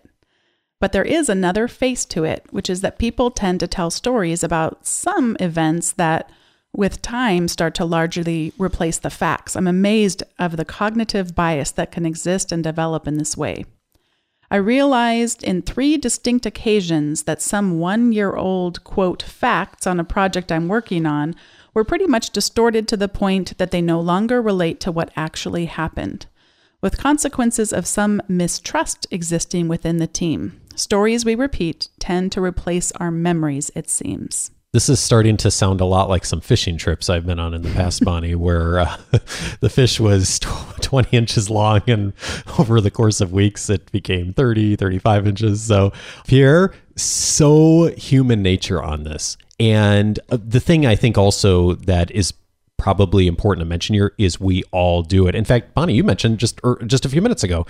But 0.80 0.92
there 0.92 1.04
is 1.04 1.28
another 1.28 1.68
face 1.68 2.06
to 2.06 2.24
it, 2.24 2.46
which 2.52 2.70
is 2.70 2.82
that 2.82 3.00
people 3.00 3.32
tend 3.32 3.60
to 3.60 3.68
tell 3.68 3.90
stories 3.90 4.44
about 4.44 4.86
some 4.86 5.36
events 5.40 5.92
that 5.94 6.32
with 6.74 7.02
time 7.02 7.48
start 7.48 7.74
to 7.76 7.86
largely 7.86 8.54
replace 8.58 8.98
the 8.98 9.10
facts. 9.10 9.56
I'm 9.56 9.68
amazed 9.68 10.24
of 10.38 10.58
the 10.58 10.66
cognitive 10.66 11.36
bias 11.36 11.72
that 11.72 11.92
can 11.92 12.06
exist 12.06 12.52
and 12.52 12.64
develop 12.64 13.08
in 13.08 13.18
this 13.18 13.36
way. 13.36 13.66
I 14.52 14.56
realized 14.56 15.44
in 15.44 15.62
three 15.62 15.98
distinct 15.98 16.46
occasions 16.46 17.24
that 17.24 17.42
some 17.42 17.80
one 17.80 18.12
year 18.12 18.36
old, 18.36 18.84
quote, 18.84 19.22
facts 19.22 19.86
on 19.86 20.00
a 20.00 20.04
project 20.04 20.52
I'm 20.52 20.68
working 20.68 21.06
on 21.06 21.36
were 21.74 21.84
pretty 21.84 22.08
much 22.08 22.32
distorted 22.32 22.88
to 22.88 22.98
the 22.98 23.08
point 23.08 23.58
that 23.60 23.70
they 23.70 23.82
no 23.82 24.00
longer 24.00 24.42
relate 24.42 24.80
to 24.82 24.92
what 24.92 25.12
actually 25.16 25.66
happened, 25.66 26.26
with 26.82 26.98
consequences 26.98 27.72
of 27.72 27.86
some 27.86 28.22
mistrust 28.28 29.06
existing 29.12 29.68
within 29.68 29.98
the 29.98 30.08
team. 30.08 30.60
Stories 30.76 31.26
we 31.26 31.36
repeat 31.36 31.90
tend 32.00 32.32
to 32.32 32.42
replace 32.42 32.92
our 32.94 33.12
memories, 33.12 33.70
it 33.76 33.88
seems. 33.88 34.50
This 34.72 34.88
is 34.88 35.00
starting 35.00 35.36
to 35.36 35.50
sound 35.50 35.82
a 35.82 35.86
lot 35.86 36.10
like 36.10 36.24
some 36.24 36.42
fishing 36.42 36.78
trips 36.78 37.10
I've 37.10 37.26
been 37.26 37.40
on 37.40 37.54
in 37.56 37.64
the 37.64 37.72
past, 37.72 38.02
Bonnie, 38.06 38.36
where 38.36 38.80
uh, 38.80 38.98
the 39.62 39.70
fish 39.70 40.00
was 40.00 40.40
20 40.82 41.18
inches 41.18 41.50
long 41.50 41.82
and 41.88 42.14
over 42.60 42.80
the 42.80 42.92
course 42.92 43.20
of 43.20 43.32
weeks 43.32 43.70
it 43.70 43.92
became 43.92 44.34
30, 44.34 44.76
35 44.76 45.28
inches. 45.28 45.62
So, 45.64 45.92
Pierre, 46.28 46.74
so 46.96 47.88
human 47.98 48.44
nature 48.44 48.82
on 48.82 49.04
this. 49.04 49.38
And 49.60 50.20
uh, 50.30 50.38
the 50.40 50.60
thing 50.60 50.86
I 50.86 50.96
think 50.96 51.18
also 51.18 51.74
that 51.74 52.12
is 52.12 52.34
probably 52.78 53.28
important 53.28 53.62
to 53.62 53.70
mention 53.70 53.96
here 53.96 54.14
is 54.18 54.40
we 54.40 54.64
all 54.72 55.02
do 55.02 55.28
it. 55.28 55.36
In 55.36 55.46
fact, 55.46 55.74
Bonnie, 55.74 55.96
you 55.96 56.04
mentioned 56.04 56.38
just 56.38 56.62
er, 56.64 56.80
just 56.86 57.06
a 57.06 57.10
few 57.10 57.22
minutes 57.22 57.44
ago, 57.44 57.66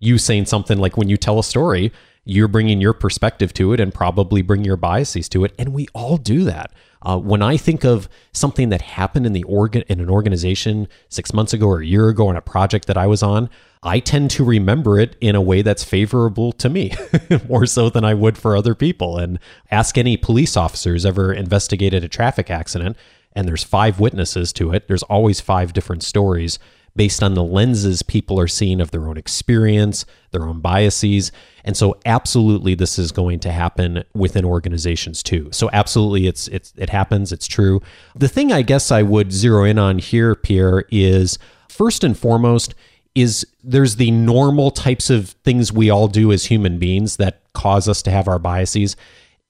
you 0.00 0.18
saying 0.18 0.46
something 0.46 0.78
like 0.78 0.96
when 0.96 1.08
you 1.08 1.16
tell 1.16 1.38
a 1.38 1.44
story, 1.44 1.92
you're 2.24 2.48
bringing 2.48 2.80
your 2.80 2.92
perspective 2.92 3.52
to 3.54 3.72
it 3.72 3.80
and 3.80 3.92
probably 3.92 4.42
bring 4.42 4.64
your 4.64 4.76
biases 4.76 5.28
to 5.30 5.44
it. 5.44 5.54
And 5.58 5.72
we 5.72 5.88
all 5.94 6.16
do 6.16 6.44
that. 6.44 6.72
Uh, 7.04 7.18
when 7.18 7.42
I 7.42 7.56
think 7.56 7.84
of 7.84 8.08
something 8.32 8.68
that 8.68 8.80
happened 8.80 9.26
in 9.26 9.32
the 9.32 9.42
organ 9.44 9.82
in 9.88 10.00
an 10.00 10.08
organization 10.08 10.86
six 11.08 11.32
months 11.32 11.52
ago 11.52 11.66
or 11.66 11.80
a 11.80 11.86
year 11.86 12.08
ago 12.08 12.28
on 12.28 12.36
a 12.36 12.40
project 12.40 12.86
that 12.86 12.96
I 12.96 13.08
was 13.08 13.24
on, 13.24 13.50
I 13.82 13.98
tend 13.98 14.30
to 14.32 14.44
remember 14.44 15.00
it 15.00 15.16
in 15.20 15.34
a 15.34 15.40
way 15.40 15.62
that's 15.62 15.82
favorable 15.82 16.52
to 16.52 16.68
me, 16.68 16.92
more 17.48 17.66
so 17.66 17.90
than 17.90 18.04
I 18.04 18.14
would 18.14 18.38
for 18.38 18.56
other 18.56 18.76
people. 18.76 19.18
And 19.18 19.40
ask 19.72 19.98
any 19.98 20.16
police 20.16 20.56
officers 20.56 21.04
ever 21.04 21.32
investigated 21.32 22.04
a 22.04 22.08
traffic 22.08 22.48
accident, 22.48 22.96
and 23.32 23.48
there's 23.48 23.64
five 23.64 23.98
witnesses 23.98 24.52
to 24.54 24.72
it. 24.72 24.86
There's 24.86 25.02
always 25.04 25.40
five 25.40 25.72
different 25.72 26.04
stories 26.04 26.60
based 26.94 27.22
on 27.22 27.34
the 27.34 27.42
lenses 27.42 28.02
people 28.02 28.38
are 28.38 28.48
seeing 28.48 28.80
of 28.80 28.90
their 28.90 29.08
own 29.08 29.16
experience, 29.16 30.04
their 30.30 30.44
own 30.44 30.60
biases. 30.60 31.32
And 31.64 31.76
so 31.76 31.96
absolutely 32.04 32.74
this 32.74 32.98
is 32.98 33.12
going 33.12 33.40
to 33.40 33.52
happen 33.52 34.04
within 34.14 34.44
organizations 34.44 35.22
too. 35.22 35.48
So 35.52 35.70
absolutely 35.72 36.26
it's 36.26 36.48
it's 36.48 36.72
it 36.76 36.90
happens, 36.90 37.32
it's 37.32 37.46
true. 37.46 37.80
The 38.14 38.28
thing 38.28 38.52
I 38.52 38.62
guess 38.62 38.90
I 38.90 39.02
would 39.02 39.32
zero 39.32 39.64
in 39.64 39.78
on 39.78 39.98
here 39.98 40.34
Pierre 40.34 40.84
is 40.90 41.38
first 41.68 42.04
and 42.04 42.16
foremost 42.16 42.74
is 43.14 43.46
there's 43.62 43.96
the 43.96 44.10
normal 44.10 44.70
types 44.70 45.10
of 45.10 45.30
things 45.44 45.72
we 45.72 45.90
all 45.90 46.08
do 46.08 46.32
as 46.32 46.46
human 46.46 46.78
beings 46.78 47.16
that 47.16 47.42
cause 47.52 47.88
us 47.88 48.02
to 48.02 48.10
have 48.10 48.26
our 48.28 48.38
biases. 48.38 48.96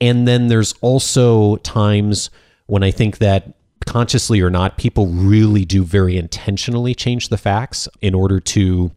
And 0.00 0.26
then 0.26 0.48
there's 0.48 0.74
also 0.80 1.56
times 1.56 2.30
when 2.66 2.82
I 2.82 2.90
think 2.90 3.18
that 3.18 3.54
consciously 3.86 4.40
or 4.40 4.50
not, 4.50 4.78
people 4.78 5.06
really 5.06 5.64
do 5.64 5.84
very 5.84 6.16
intentionally 6.16 6.94
change 6.94 7.28
the 7.28 7.38
facts 7.38 7.88
in 8.00 8.14
order 8.14 8.40
to, 8.40 8.90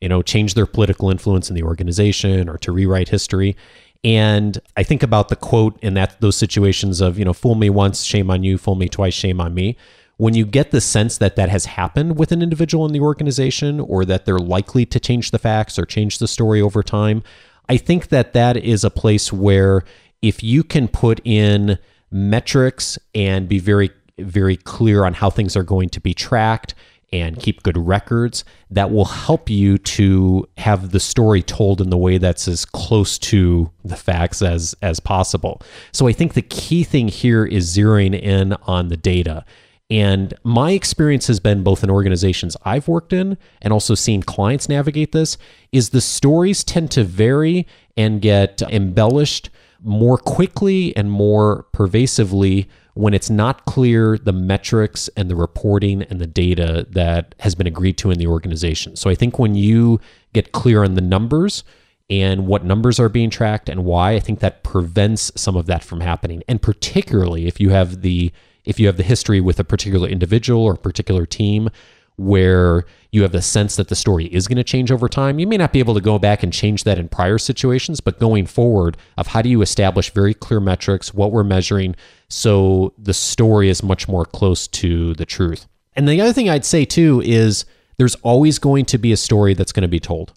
you 0.00 0.08
know, 0.08 0.22
change 0.22 0.54
their 0.54 0.66
political 0.66 1.10
influence 1.10 1.48
in 1.48 1.54
the 1.54 1.62
organization 1.62 2.48
or 2.48 2.58
to 2.58 2.72
rewrite 2.72 3.08
history. 3.08 3.56
And 4.04 4.58
I 4.76 4.82
think 4.82 5.02
about 5.02 5.28
the 5.28 5.36
quote 5.36 5.78
in 5.82 5.94
that 5.94 6.20
those 6.20 6.36
situations 6.36 7.00
of, 7.00 7.18
you 7.18 7.24
know, 7.24 7.32
fool 7.32 7.54
me 7.54 7.70
once, 7.70 8.02
shame 8.02 8.30
on 8.30 8.42
you, 8.42 8.58
fool 8.58 8.74
me 8.74 8.88
twice, 8.88 9.14
shame 9.14 9.40
on 9.40 9.54
me. 9.54 9.76
When 10.18 10.34
you 10.34 10.46
get 10.46 10.70
the 10.70 10.80
sense 10.80 11.18
that 11.18 11.36
that 11.36 11.48
has 11.48 11.66
happened 11.66 12.18
with 12.18 12.32
an 12.32 12.40
individual 12.40 12.86
in 12.86 12.92
the 12.92 13.00
organization 13.00 13.80
or 13.80 14.04
that 14.04 14.24
they're 14.24 14.38
likely 14.38 14.86
to 14.86 15.00
change 15.00 15.30
the 15.30 15.38
facts 15.38 15.78
or 15.78 15.84
change 15.84 16.18
the 16.18 16.28
story 16.28 16.60
over 16.60 16.82
time, 16.82 17.22
I 17.68 17.76
think 17.76 18.08
that 18.08 18.32
that 18.32 18.56
is 18.56 18.84
a 18.84 18.90
place 18.90 19.32
where 19.32 19.82
if 20.22 20.42
you 20.42 20.62
can 20.62 20.88
put 20.88 21.20
in 21.24 21.78
metrics 22.10 22.98
and 23.14 23.48
be 23.48 23.58
very 23.58 23.90
very 24.18 24.56
clear 24.56 25.04
on 25.04 25.12
how 25.12 25.28
things 25.28 25.56
are 25.56 25.62
going 25.62 25.90
to 25.90 26.00
be 26.00 26.14
tracked 26.14 26.74
and 27.12 27.38
keep 27.38 27.62
good 27.62 27.76
records 27.76 28.44
that 28.70 28.90
will 28.90 29.04
help 29.04 29.48
you 29.48 29.78
to 29.78 30.46
have 30.56 30.90
the 30.90 31.00
story 31.00 31.42
told 31.42 31.80
in 31.80 31.90
the 31.90 31.96
way 31.96 32.18
that's 32.18 32.48
as 32.48 32.64
close 32.64 33.18
to 33.18 33.70
the 33.84 33.96
facts 33.96 34.42
as 34.42 34.74
as 34.82 35.00
possible. 35.00 35.62
So 35.92 36.08
I 36.08 36.12
think 36.12 36.34
the 36.34 36.42
key 36.42 36.84
thing 36.84 37.08
here 37.08 37.44
is 37.44 37.74
zeroing 37.74 38.20
in 38.20 38.54
on 38.64 38.88
the 38.88 38.96
data. 38.96 39.44
And 39.88 40.34
my 40.42 40.72
experience 40.72 41.28
has 41.28 41.38
been 41.38 41.62
both 41.62 41.84
in 41.84 41.90
organizations 41.90 42.56
I've 42.64 42.88
worked 42.88 43.12
in 43.12 43.38
and 43.62 43.72
also 43.72 43.94
seeing 43.94 44.20
clients 44.20 44.68
navigate 44.68 45.12
this 45.12 45.38
is 45.70 45.90
the 45.90 46.00
stories 46.00 46.64
tend 46.64 46.90
to 46.92 47.04
vary 47.04 47.68
and 47.96 48.20
get 48.20 48.62
embellished 48.62 49.48
more 49.86 50.18
quickly 50.18 50.94
and 50.96 51.10
more 51.10 51.62
pervasively 51.72 52.68
when 52.94 53.14
it's 53.14 53.30
not 53.30 53.64
clear 53.66 54.18
the 54.18 54.32
metrics 54.32 55.08
and 55.16 55.30
the 55.30 55.36
reporting 55.36 56.02
and 56.02 56.20
the 56.20 56.26
data 56.26 56.86
that 56.90 57.34
has 57.40 57.54
been 57.54 57.66
agreed 57.66 57.96
to 57.98 58.10
in 58.10 58.18
the 58.18 58.26
organization. 58.26 58.96
So 58.96 59.08
I 59.08 59.14
think 59.14 59.38
when 59.38 59.54
you 59.54 60.00
get 60.32 60.50
clear 60.52 60.82
on 60.82 60.94
the 60.94 61.00
numbers 61.00 61.62
and 62.10 62.46
what 62.46 62.64
numbers 62.64 62.98
are 62.98 63.08
being 63.08 63.30
tracked 63.30 63.68
and 63.68 63.84
why, 63.84 64.12
I 64.12 64.20
think 64.20 64.40
that 64.40 64.64
prevents 64.64 65.30
some 65.36 65.56
of 65.56 65.66
that 65.66 65.84
from 65.84 66.00
happening. 66.00 66.42
And 66.48 66.60
particularly 66.60 67.46
if 67.46 67.60
you 67.60 67.70
have 67.70 68.02
the 68.02 68.32
if 68.64 68.80
you 68.80 68.88
have 68.88 68.96
the 68.96 69.04
history 69.04 69.40
with 69.40 69.60
a 69.60 69.64
particular 69.64 70.08
individual 70.08 70.64
or 70.64 70.74
particular 70.74 71.24
team 71.24 71.70
where 72.16 72.84
you 73.12 73.22
have 73.22 73.32
the 73.32 73.42
sense 73.42 73.76
that 73.76 73.88
the 73.88 73.94
story 73.94 74.26
is 74.26 74.48
going 74.48 74.56
to 74.56 74.64
change 74.64 74.90
over 74.90 75.08
time. 75.08 75.38
You 75.38 75.46
may 75.46 75.56
not 75.56 75.72
be 75.72 75.78
able 75.78 75.94
to 75.94 76.00
go 76.00 76.18
back 76.18 76.42
and 76.42 76.52
change 76.52 76.84
that 76.84 76.98
in 76.98 77.08
prior 77.08 77.38
situations, 77.38 78.00
but 78.00 78.18
going 78.18 78.46
forward, 78.46 78.96
of 79.16 79.28
how 79.28 79.42
do 79.42 79.48
you 79.48 79.62
establish 79.62 80.10
very 80.10 80.34
clear 80.34 80.60
metrics, 80.60 81.14
what 81.14 81.30
we're 81.30 81.44
measuring, 81.44 81.94
so 82.28 82.92
the 82.98 83.14
story 83.14 83.68
is 83.68 83.82
much 83.82 84.08
more 84.08 84.24
close 84.24 84.66
to 84.68 85.14
the 85.14 85.26
truth. 85.26 85.66
And 85.94 86.08
the 86.08 86.20
other 86.20 86.32
thing 86.32 86.48
I'd 86.48 86.64
say 86.64 86.84
too 86.84 87.22
is 87.24 87.64
there's 87.98 88.16
always 88.16 88.58
going 88.58 88.84
to 88.86 88.98
be 88.98 89.12
a 89.12 89.16
story 89.16 89.54
that's 89.54 89.72
going 89.72 89.82
to 89.82 89.88
be 89.88 90.00
told. 90.00 90.32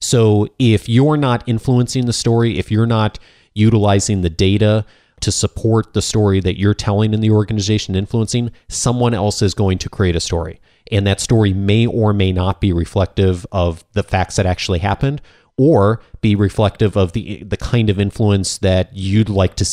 So 0.00 0.48
if 0.58 0.88
you're 0.88 1.16
not 1.16 1.42
influencing 1.48 2.06
the 2.06 2.12
story, 2.12 2.58
if 2.58 2.70
you're 2.70 2.86
not 2.86 3.18
utilizing 3.54 4.20
the 4.20 4.30
data 4.30 4.84
to 5.20 5.32
support 5.32 5.94
the 5.94 6.02
story 6.02 6.40
that 6.40 6.58
you're 6.58 6.74
telling 6.74 7.14
in 7.14 7.20
the 7.20 7.30
organization 7.30 7.94
influencing, 7.94 8.50
someone 8.68 9.14
else 9.14 9.40
is 9.40 9.54
going 9.54 9.78
to 9.78 9.88
create 9.88 10.14
a 10.14 10.20
story 10.20 10.60
and 10.90 11.06
that 11.06 11.20
story 11.20 11.52
may 11.52 11.86
or 11.86 12.12
may 12.12 12.32
not 12.32 12.60
be 12.60 12.72
reflective 12.72 13.46
of 13.52 13.84
the 13.92 14.02
facts 14.02 14.36
that 14.36 14.46
actually 14.46 14.78
happened 14.78 15.20
or 15.58 16.00
be 16.20 16.34
reflective 16.34 16.96
of 16.96 17.12
the 17.12 17.42
the 17.44 17.56
kind 17.56 17.88
of 17.88 17.98
influence 17.98 18.58
that 18.58 18.94
you'd 18.94 19.28
like 19.28 19.54
to 19.56 19.66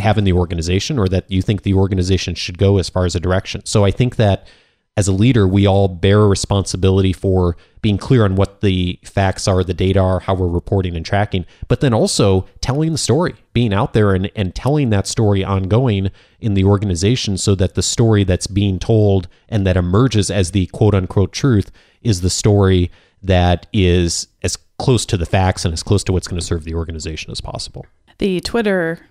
have 0.00 0.18
in 0.18 0.24
the 0.24 0.32
organization 0.32 0.98
or 0.98 1.08
that 1.08 1.30
you 1.30 1.42
think 1.42 1.62
the 1.62 1.74
organization 1.74 2.34
should 2.34 2.58
go 2.58 2.78
as 2.78 2.88
far 2.88 3.04
as 3.04 3.14
a 3.14 3.20
direction. 3.20 3.64
So 3.64 3.84
I 3.84 3.90
think 3.90 4.16
that 4.16 4.48
as 4.98 5.06
a 5.06 5.12
leader, 5.12 5.46
we 5.46 5.64
all 5.64 5.86
bear 5.86 6.26
responsibility 6.26 7.12
for 7.12 7.56
being 7.82 7.96
clear 7.96 8.24
on 8.24 8.34
what 8.34 8.62
the 8.62 8.98
facts 9.04 9.46
are, 9.46 9.62
the 9.62 9.72
data 9.72 10.00
are, 10.00 10.18
how 10.18 10.34
we're 10.34 10.48
reporting 10.48 10.96
and 10.96 11.06
tracking, 11.06 11.46
but 11.68 11.80
then 11.80 11.94
also 11.94 12.48
telling 12.60 12.90
the 12.90 12.98
story, 12.98 13.36
being 13.52 13.72
out 13.72 13.92
there 13.92 14.12
and, 14.12 14.28
and 14.34 14.56
telling 14.56 14.90
that 14.90 15.06
story 15.06 15.44
ongoing 15.44 16.10
in 16.40 16.54
the 16.54 16.64
organization 16.64 17.38
so 17.38 17.54
that 17.54 17.76
the 17.76 17.82
story 17.82 18.24
that's 18.24 18.48
being 18.48 18.80
told 18.80 19.28
and 19.48 19.64
that 19.64 19.76
emerges 19.76 20.32
as 20.32 20.50
the 20.50 20.66
quote 20.66 20.96
unquote 20.96 21.32
truth 21.32 21.70
is 22.02 22.20
the 22.20 22.28
story 22.28 22.90
that 23.22 23.68
is 23.72 24.26
as 24.42 24.58
close 24.80 25.06
to 25.06 25.16
the 25.16 25.26
facts 25.26 25.64
and 25.64 25.72
as 25.72 25.84
close 25.84 26.02
to 26.02 26.12
what's 26.12 26.26
going 26.26 26.40
to 26.40 26.44
serve 26.44 26.64
the 26.64 26.74
organization 26.74 27.30
as 27.30 27.40
possible. 27.40 27.86
The 28.18 28.40
Twitter 28.40 29.06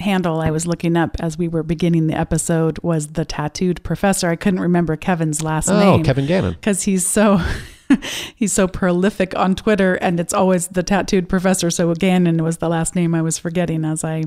handle 0.00 0.40
I 0.40 0.50
was 0.50 0.66
looking 0.66 0.96
up 0.96 1.16
as 1.20 1.38
we 1.38 1.48
were 1.48 1.62
beginning 1.62 2.06
the 2.06 2.18
episode 2.18 2.78
was 2.82 3.08
the 3.08 3.24
tattooed 3.24 3.82
professor. 3.82 4.28
I 4.28 4.36
couldn't 4.36 4.60
remember 4.60 4.96
Kevin's 4.96 5.42
last 5.42 5.68
oh, 5.68 5.78
name. 5.78 6.00
Oh, 6.00 6.04
Kevin 6.04 6.26
Gannon. 6.26 6.54
Because 6.54 6.82
he's 6.82 7.06
so 7.06 7.40
he's 8.34 8.52
so 8.52 8.66
prolific 8.66 9.36
on 9.36 9.54
Twitter 9.54 9.94
and 9.96 10.18
it's 10.20 10.34
always 10.34 10.68
the 10.68 10.82
tattooed 10.82 11.28
professor. 11.28 11.70
So 11.70 11.92
Gannon 11.94 12.42
was 12.42 12.58
the 12.58 12.68
last 12.68 12.94
name 12.94 13.14
I 13.14 13.22
was 13.22 13.38
forgetting 13.38 13.84
as 13.84 14.04
I 14.04 14.24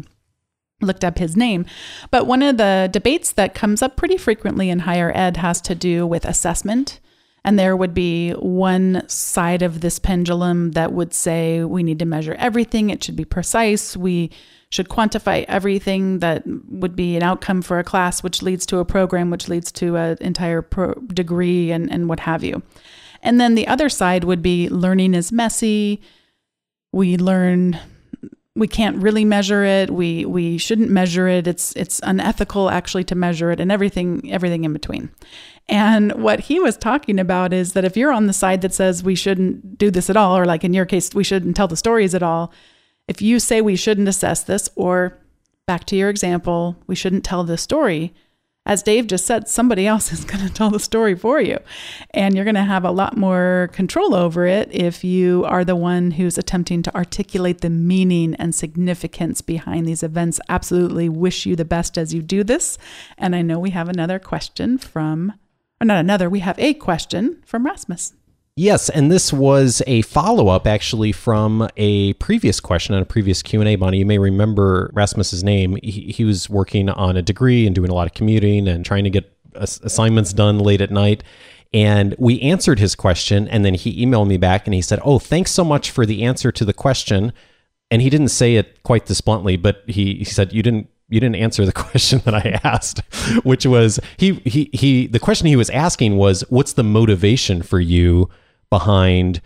looked 0.82 1.04
up 1.04 1.18
his 1.18 1.36
name. 1.36 1.66
But 2.12 2.28
one 2.28 2.42
of 2.42 2.58
the 2.58 2.90
debates 2.92 3.32
that 3.34 3.56
comes 3.56 3.82
up 3.82 3.96
pretty 3.96 4.18
frequently 4.18 4.70
in 4.70 4.80
higher 4.80 5.12
ed 5.16 5.38
has 5.38 5.62
to 5.62 5.76
do 5.76 6.06
with 6.06 6.26
assessment. 6.26 7.00
And 7.46 7.60
there 7.60 7.76
would 7.76 7.94
be 7.94 8.32
one 8.32 9.04
side 9.10 9.62
of 9.62 9.82
this 9.82 10.00
pendulum 10.00 10.72
that 10.72 10.94
would 10.94 11.14
say 11.14 11.64
we 11.64 11.84
need 11.84 12.00
to 12.00 12.06
measure 12.06 12.36
everything, 12.36 12.90
it 12.90 13.04
should 13.04 13.18
be 13.18 13.26
precise. 13.26 13.98
We 13.98 14.32
should 14.70 14.90
quantify 14.90 15.46
everything 15.48 16.20
that 16.20 16.44
would 16.48 16.96
be 16.96 17.16
an 17.16 17.22
outcome 17.22 17.62
for 17.62 17.80
a 17.80 17.84
class, 17.84 18.24
which 18.24 18.42
leads 18.42 18.66
to 18.68 18.80
a 18.80 18.86
program, 18.86 19.30
which 19.30 19.48
leads 19.48 19.72
to 19.74 19.98
an 19.98 20.18
entire 20.22 20.62
pro- 20.62 20.94
degree, 20.94 21.72
and, 21.72 21.92
and 21.92 22.10
what 22.10 22.22
have 22.22 22.44
you. 22.44 22.64
And 23.22 23.40
then 23.40 23.56
the 23.56 23.68
other 23.68 23.88
side 23.90 24.24
would 24.24 24.42
be 24.42 24.70
learning 24.70 25.14
is 25.14 25.32
messy. 25.32 26.02
We 26.92 27.18
learn 27.18 27.80
we 28.56 28.68
can't 28.68 28.98
really 28.98 29.26
measure 29.26 29.64
it. 29.64 29.90
We 29.90 30.26
we 30.26 30.58
shouldn't 30.58 30.90
measure 30.90 31.28
it. 31.28 31.48
It's 31.48 31.76
it's 31.76 32.00
unethical 32.04 32.70
actually 32.70 33.04
to 33.06 33.16
measure 33.16 33.52
it 33.52 33.60
and 33.60 33.72
everything 33.72 34.32
everything 34.32 34.64
in 34.64 34.74
between. 34.74 35.10
And 35.68 36.12
what 36.22 36.42
he 36.42 36.60
was 36.60 36.78
talking 36.78 37.20
about 37.20 37.54
is 37.54 37.74
that 37.74 37.86
if 37.86 37.98
you're 37.98 38.12
on 38.12 38.28
the 38.28 38.34
side 38.34 38.62
that 38.62 38.74
says 38.74 39.04
we 39.04 39.16
shouldn't 39.16 39.78
do 39.78 39.90
this 39.90 40.10
at 40.10 40.18
all 40.18 40.38
or 40.38 40.46
like 40.46 40.64
in 40.64 40.74
your 40.74 40.86
case 40.86 41.16
we 41.16 41.24
shouldn't 41.24 41.56
tell 41.56 41.68
the 41.68 41.78
stories 41.78 42.14
at 42.14 42.22
all, 42.22 42.52
if 43.08 43.22
you 43.22 43.40
say 43.40 43.62
we 43.62 43.76
shouldn't 43.76 44.08
assess 44.08 44.44
this, 44.44 44.70
or 44.76 45.18
back 45.66 45.86
to 45.86 45.96
your 45.96 46.10
example, 46.10 46.78
we 46.86 46.96
shouldn't 46.96 47.24
tell 47.24 47.44
this 47.44 47.62
story, 47.62 48.14
as 48.66 48.82
Dave 48.82 49.08
just 49.08 49.26
said, 49.26 49.48
somebody 49.48 49.86
else 49.86 50.12
is 50.14 50.24
going 50.24 50.46
to 50.46 50.54
tell 50.54 50.70
the 50.70 50.80
story 50.80 51.16
for 51.16 51.42
you. 51.42 51.58
And 52.12 52.36
you're 52.36 52.46
going 52.46 52.56
to 52.56 52.64
have 52.64 52.86
a 52.86 52.92
lot 52.92 53.18
more 53.18 53.70
control 53.74 54.16
over 54.16 54.46
it 54.46 54.70
if 54.72 55.04
you 55.04 55.44
are 55.46 55.66
the 55.66 55.76
one 55.76 56.12
who's 56.12 56.38
attempting 56.38 56.82
to 56.84 56.96
articulate 56.96 57.62
the 57.62 57.70
meaning 57.70 58.36
and 58.36 58.56
significance 58.56 59.42
behind 59.42 59.86
these 59.86 60.04
events. 60.04 60.40
Absolutely 60.48 61.10
wish 61.10 61.46
you 61.46 61.56
the 61.56 61.66
best 61.66 61.98
as 61.98 62.14
you 62.14 62.22
do 62.22 62.44
this. 62.44 62.78
And 63.18 63.36
I 63.36 63.42
know 63.42 63.60
we 63.60 63.72
have 63.72 63.90
another 63.90 64.20
question 64.20 64.78
from, 64.78 65.34
or 65.82 65.86
not 65.86 65.98
another, 65.98 66.30
we 66.30 66.40
have 66.40 66.60
a 66.60 66.74
question 66.74 67.42
from 67.46 67.66
Rasmus. 67.66 68.14
Yes, 68.56 68.88
and 68.90 69.12
this 69.12 69.34
was 69.34 69.82
a 69.88 70.04
follow-up 70.04 70.68
actually 70.68 71.12
from 71.12 71.68
a 71.76 72.14
previous 72.14 72.60
question 72.60 72.94
on 72.94 73.02
a 73.02 73.06
previous 73.06 73.42
Q&A, 73.42 73.76
Bonnie. 73.76 73.98
You 73.98 74.06
may 74.06 74.20
remember 74.20 74.92
Rasmus's 74.94 75.44
name. 75.44 75.80
He, 75.82 76.12
he 76.12 76.24
was 76.24 76.52
working 76.52 76.88
on 76.88 77.18
a 77.18 77.24
degree 77.24 77.66
and 77.66 77.74
doing 77.74 77.90
a 77.90 77.96
lot 77.96 78.06
of 78.06 78.14
commuting 78.14 78.68
and 78.68 78.86
trying 78.86 79.06
to 79.06 79.10
get 79.10 79.36
assignments 79.56 80.34
done 80.34 80.60
late 80.60 80.82
at 80.82 80.92
night. 80.92 81.24
And 81.74 82.16
we 82.20 82.40
answered 82.42 82.78
his 82.78 82.94
question, 82.94 83.48
and 83.48 83.66
then 83.66 83.74
he 83.74 84.06
emailed 84.06 84.28
me 84.28 84.38
back 84.38 84.68
and 84.68 84.76
he 84.76 84.84
said, 84.84 85.00
Oh, 85.04 85.18
thanks 85.18 85.50
so 85.50 85.64
much 85.64 85.90
for 85.90 86.06
the 86.06 86.24
answer 86.24 86.52
to 86.52 86.64
the 86.64 86.74
question. 86.74 87.34
And 87.90 88.04
he 88.04 88.12
didn't 88.12 88.28
say 88.28 88.58
it 88.58 88.84
quite 88.84 89.08
this 89.08 89.22
bluntly, 89.22 89.58
but 89.58 89.82
he, 89.88 90.18
he 90.18 90.26
said, 90.26 90.54
You 90.54 90.62
didn't 90.62 90.90
you 91.10 91.20
didn't 91.20 91.36
answer 91.38 91.66
the 91.66 91.74
question 91.74 92.22
that 92.26 92.36
I 92.36 92.60
asked, 92.64 93.00
which 93.44 93.66
was 93.66 94.00
he 94.18 94.34
he 94.46 94.70
he 94.74 95.08
the 95.08 95.20
question 95.20 95.48
he 95.48 95.56
was 95.56 95.72
asking 95.72 96.18
was 96.18 96.42
what's 96.50 96.74
the 96.74 96.84
motivation 96.84 97.64
for 97.64 97.80
you 97.80 98.30
behind 98.74 99.40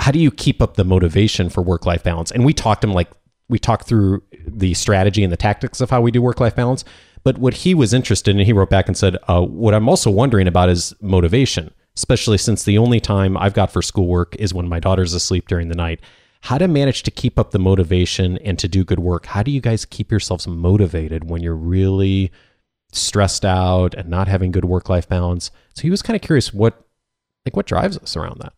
how 0.00 0.10
do 0.10 0.18
you 0.18 0.32
keep 0.32 0.60
up 0.60 0.74
the 0.74 0.82
motivation 0.82 1.48
for 1.48 1.62
work 1.62 1.86
life 1.86 2.02
balance? 2.02 2.32
And 2.32 2.44
we 2.44 2.52
talked 2.52 2.82
him 2.82 2.92
like 2.92 3.08
we 3.48 3.60
talked 3.60 3.86
through 3.86 4.24
the 4.44 4.74
strategy 4.74 5.22
and 5.22 5.32
the 5.32 5.36
tactics 5.36 5.80
of 5.80 5.88
how 5.88 6.00
we 6.00 6.10
do 6.10 6.20
work 6.20 6.40
life 6.40 6.56
balance. 6.56 6.84
But 7.22 7.38
what 7.38 7.54
he 7.54 7.74
was 7.74 7.94
interested 7.94 8.34
in, 8.34 8.44
he 8.44 8.52
wrote 8.52 8.68
back 8.68 8.88
and 8.88 8.96
said, 8.96 9.18
uh, 9.28 9.40
"What 9.42 9.72
I'm 9.72 9.88
also 9.88 10.10
wondering 10.10 10.48
about 10.48 10.68
is 10.68 10.92
motivation, 11.00 11.72
especially 11.96 12.38
since 12.38 12.64
the 12.64 12.76
only 12.76 12.98
time 12.98 13.36
I've 13.36 13.54
got 13.54 13.70
for 13.70 13.82
schoolwork 13.82 14.34
is 14.34 14.52
when 14.52 14.68
my 14.68 14.80
daughter's 14.80 15.14
asleep 15.14 15.46
during 15.46 15.68
the 15.68 15.76
night. 15.76 16.00
How 16.40 16.58
to 16.58 16.66
manage 16.66 17.04
to 17.04 17.12
keep 17.12 17.38
up 17.38 17.52
the 17.52 17.60
motivation 17.60 18.36
and 18.38 18.58
to 18.58 18.66
do 18.66 18.82
good 18.82 18.98
work? 18.98 19.26
How 19.26 19.44
do 19.44 19.52
you 19.52 19.60
guys 19.60 19.84
keep 19.84 20.10
yourselves 20.10 20.48
motivated 20.48 21.30
when 21.30 21.40
you're 21.40 21.54
really 21.54 22.32
stressed 22.90 23.44
out 23.44 23.94
and 23.94 24.08
not 24.08 24.26
having 24.26 24.50
good 24.50 24.64
work 24.64 24.88
life 24.88 25.08
balance?" 25.08 25.52
So 25.74 25.82
he 25.82 25.90
was 25.90 26.02
kind 26.02 26.16
of 26.16 26.22
curious 26.22 26.52
what 26.52 26.82
like 27.46 27.56
what 27.56 27.66
drives 27.66 27.96
us 27.96 28.16
around 28.16 28.40
that? 28.40 28.52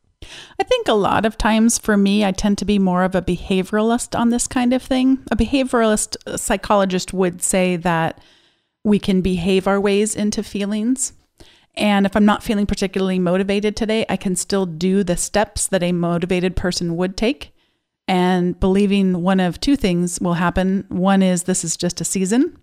I 0.60 0.64
think 0.64 0.88
a 0.88 0.94
lot 0.94 1.24
of 1.24 1.38
times 1.38 1.78
for 1.78 1.96
me, 1.96 2.24
I 2.24 2.32
tend 2.32 2.58
to 2.58 2.64
be 2.64 2.78
more 2.78 3.04
of 3.04 3.14
a 3.14 3.22
behavioralist 3.22 4.18
on 4.18 4.30
this 4.30 4.46
kind 4.46 4.72
of 4.72 4.82
thing. 4.82 5.22
A 5.30 5.36
behavioralist 5.36 6.16
a 6.26 6.36
psychologist 6.36 7.12
would 7.12 7.42
say 7.42 7.76
that 7.76 8.20
we 8.84 8.98
can 8.98 9.20
behave 9.20 9.66
our 9.66 9.80
ways 9.80 10.16
into 10.16 10.42
feelings. 10.42 11.12
And 11.76 12.06
if 12.06 12.16
I'm 12.16 12.24
not 12.24 12.42
feeling 12.42 12.66
particularly 12.66 13.20
motivated 13.20 13.76
today, 13.76 14.04
I 14.08 14.16
can 14.16 14.34
still 14.34 14.66
do 14.66 15.04
the 15.04 15.16
steps 15.16 15.68
that 15.68 15.82
a 15.82 15.92
motivated 15.92 16.56
person 16.56 16.96
would 16.96 17.16
take. 17.16 17.54
And 18.08 18.58
believing 18.58 19.22
one 19.22 19.38
of 19.38 19.60
two 19.60 19.76
things 19.76 20.18
will 20.20 20.34
happen. 20.34 20.86
One 20.88 21.22
is 21.22 21.44
this 21.44 21.62
is 21.62 21.76
just 21.76 22.00
a 22.00 22.04
season, 22.04 22.58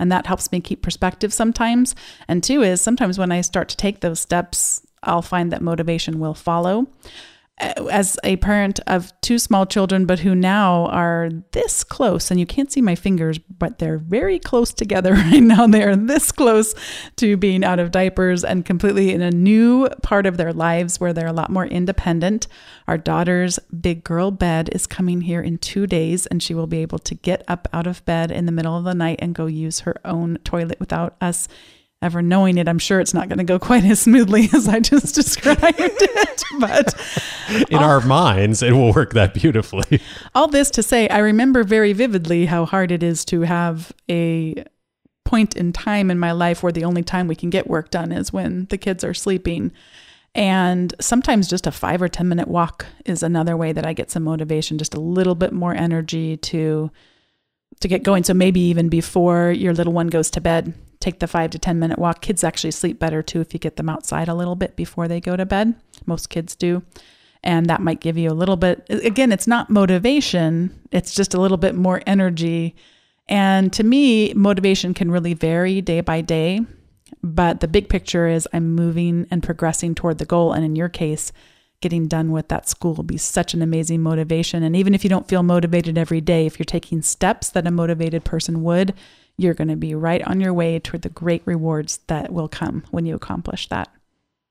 and 0.00 0.10
that 0.10 0.26
helps 0.26 0.50
me 0.50 0.60
keep 0.60 0.82
perspective 0.82 1.34
sometimes. 1.34 1.94
And 2.26 2.42
two 2.42 2.62
is 2.62 2.80
sometimes 2.80 3.18
when 3.18 3.30
I 3.30 3.42
start 3.42 3.68
to 3.68 3.76
take 3.76 4.00
those 4.00 4.20
steps, 4.20 4.85
I'll 5.06 5.22
find 5.22 5.52
that 5.52 5.62
motivation 5.62 6.18
will 6.18 6.34
follow. 6.34 6.88
As 7.58 8.18
a 8.22 8.36
parent 8.36 8.80
of 8.86 9.18
two 9.22 9.38
small 9.38 9.64
children, 9.64 10.04
but 10.04 10.18
who 10.18 10.34
now 10.34 10.88
are 10.88 11.30
this 11.52 11.84
close, 11.84 12.30
and 12.30 12.38
you 12.38 12.44
can't 12.44 12.70
see 12.70 12.82
my 12.82 12.94
fingers, 12.94 13.38
but 13.38 13.78
they're 13.78 13.96
very 13.96 14.38
close 14.38 14.74
together 14.74 15.12
right 15.14 15.42
now. 15.42 15.66
They 15.66 15.82
are 15.82 15.96
this 15.96 16.30
close 16.32 16.74
to 17.16 17.34
being 17.38 17.64
out 17.64 17.78
of 17.78 17.92
diapers 17.92 18.44
and 18.44 18.66
completely 18.66 19.10
in 19.10 19.22
a 19.22 19.30
new 19.30 19.88
part 20.02 20.26
of 20.26 20.36
their 20.36 20.52
lives 20.52 21.00
where 21.00 21.14
they're 21.14 21.26
a 21.26 21.32
lot 21.32 21.48
more 21.48 21.64
independent. 21.64 22.46
Our 22.86 22.98
daughter's 22.98 23.58
big 23.80 24.04
girl 24.04 24.30
bed 24.30 24.68
is 24.72 24.86
coming 24.86 25.22
here 25.22 25.40
in 25.40 25.56
two 25.56 25.86
days, 25.86 26.26
and 26.26 26.42
she 26.42 26.52
will 26.52 26.66
be 26.66 26.82
able 26.82 26.98
to 26.98 27.14
get 27.14 27.42
up 27.48 27.68
out 27.72 27.86
of 27.86 28.04
bed 28.04 28.30
in 28.30 28.44
the 28.44 28.52
middle 28.52 28.76
of 28.76 28.84
the 28.84 28.94
night 28.94 29.20
and 29.22 29.34
go 29.34 29.46
use 29.46 29.80
her 29.80 29.96
own 30.04 30.36
toilet 30.44 30.78
without 30.78 31.16
us 31.22 31.48
ever 32.02 32.22
knowing 32.22 32.58
it, 32.58 32.68
I'm 32.68 32.78
sure 32.78 33.00
it's 33.00 33.14
not 33.14 33.28
going 33.28 33.38
to 33.38 33.44
go 33.44 33.58
quite 33.58 33.84
as 33.84 34.00
smoothly 34.00 34.48
as 34.54 34.68
I 34.68 34.80
just 34.80 35.14
described 35.14 35.62
it. 35.78 36.42
But 36.60 36.94
in 37.70 37.78
all, 37.78 37.84
our 37.84 38.00
minds, 38.00 38.62
it 38.62 38.72
will 38.72 38.92
work 38.92 39.14
that 39.14 39.34
beautifully. 39.34 40.00
All 40.34 40.48
this 40.48 40.70
to 40.70 40.82
say, 40.82 41.08
I 41.08 41.18
remember 41.18 41.64
very 41.64 41.92
vividly 41.92 42.46
how 42.46 42.64
hard 42.64 42.90
it 42.90 43.02
is 43.02 43.24
to 43.26 43.42
have 43.42 43.92
a 44.10 44.64
point 45.24 45.56
in 45.56 45.72
time 45.72 46.10
in 46.10 46.18
my 46.18 46.32
life 46.32 46.62
where 46.62 46.72
the 46.72 46.84
only 46.84 47.02
time 47.02 47.26
we 47.26 47.34
can 47.34 47.50
get 47.50 47.66
work 47.66 47.90
done 47.90 48.12
is 48.12 48.32
when 48.32 48.66
the 48.66 48.78
kids 48.78 49.02
are 49.02 49.14
sleeping. 49.14 49.72
And 50.34 50.94
sometimes 51.00 51.48
just 51.48 51.66
a 51.66 51.72
five 51.72 52.00
or 52.00 52.08
10 52.08 52.28
minute 52.28 52.46
walk 52.46 52.86
is 53.04 53.22
another 53.22 53.56
way 53.56 53.72
that 53.72 53.86
I 53.86 53.92
get 53.92 54.10
some 54.10 54.22
motivation, 54.22 54.78
just 54.78 54.94
a 54.94 55.00
little 55.00 55.34
bit 55.34 55.52
more 55.52 55.74
energy 55.74 56.36
to 56.36 56.90
to 57.80 57.88
get 57.88 58.02
going. 58.02 58.24
So 58.24 58.32
maybe 58.32 58.60
even 58.60 58.88
before 58.88 59.50
your 59.50 59.74
little 59.74 59.92
one 59.92 60.06
goes 60.06 60.30
to 60.30 60.40
bed, 60.40 60.72
take 61.00 61.20
the 61.20 61.26
five 61.26 61.50
to 61.50 61.58
10 61.58 61.78
minute 61.78 61.98
walk. 61.98 62.20
Kids 62.20 62.44
actually 62.44 62.70
sleep 62.70 62.98
better 62.98 63.22
too 63.22 63.40
if 63.40 63.52
you 63.52 63.60
get 63.60 63.76
them 63.76 63.88
outside 63.88 64.28
a 64.28 64.34
little 64.34 64.56
bit 64.56 64.76
before 64.76 65.08
they 65.08 65.20
go 65.20 65.36
to 65.36 65.46
bed. 65.46 65.74
Most 66.06 66.30
kids 66.30 66.54
do. 66.54 66.82
And 67.42 67.66
that 67.66 67.80
might 67.80 68.00
give 68.00 68.18
you 68.18 68.30
a 68.30 68.34
little 68.34 68.56
bit, 68.56 68.84
again, 68.88 69.30
it's 69.30 69.46
not 69.46 69.70
motivation, 69.70 70.76
it's 70.90 71.14
just 71.14 71.32
a 71.32 71.40
little 71.40 71.58
bit 71.58 71.76
more 71.76 72.02
energy. 72.06 72.74
And 73.28 73.72
to 73.72 73.84
me, 73.84 74.32
motivation 74.34 74.94
can 74.94 75.10
really 75.10 75.34
vary 75.34 75.80
day 75.80 76.00
by 76.00 76.22
day. 76.22 76.60
But 77.22 77.60
the 77.60 77.68
big 77.68 77.88
picture 77.88 78.26
is 78.26 78.48
I'm 78.52 78.74
moving 78.74 79.26
and 79.30 79.42
progressing 79.42 79.94
toward 79.94 80.18
the 80.18 80.24
goal. 80.24 80.52
And 80.52 80.64
in 80.64 80.76
your 80.76 80.88
case, 80.88 81.32
getting 81.80 82.08
done 82.08 82.32
with 82.32 82.48
that 82.48 82.68
school 82.68 82.94
will 82.94 83.04
be 83.04 83.18
such 83.18 83.54
an 83.54 83.62
amazing 83.62 84.02
motivation. 84.02 84.62
And 84.62 84.74
even 84.74 84.94
if 84.94 85.04
you 85.04 85.10
don't 85.10 85.28
feel 85.28 85.42
motivated 85.42 85.98
every 85.98 86.20
day, 86.20 86.46
if 86.46 86.58
you're 86.58 86.64
taking 86.64 87.02
steps 87.02 87.48
that 87.50 87.66
a 87.66 87.70
motivated 87.70 88.24
person 88.24 88.62
would, 88.62 88.94
you're 89.38 89.54
going 89.54 89.68
to 89.68 89.76
be 89.76 89.94
right 89.94 90.22
on 90.22 90.40
your 90.40 90.54
way 90.54 90.78
toward 90.78 91.02
the 91.02 91.08
great 91.08 91.42
rewards 91.44 91.98
that 92.06 92.32
will 92.32 92.48
come 92.48 92.84
when 92.90 93.06
you 93.06 93.14
accomplish 93.14 93.68
that. 93.68 93.88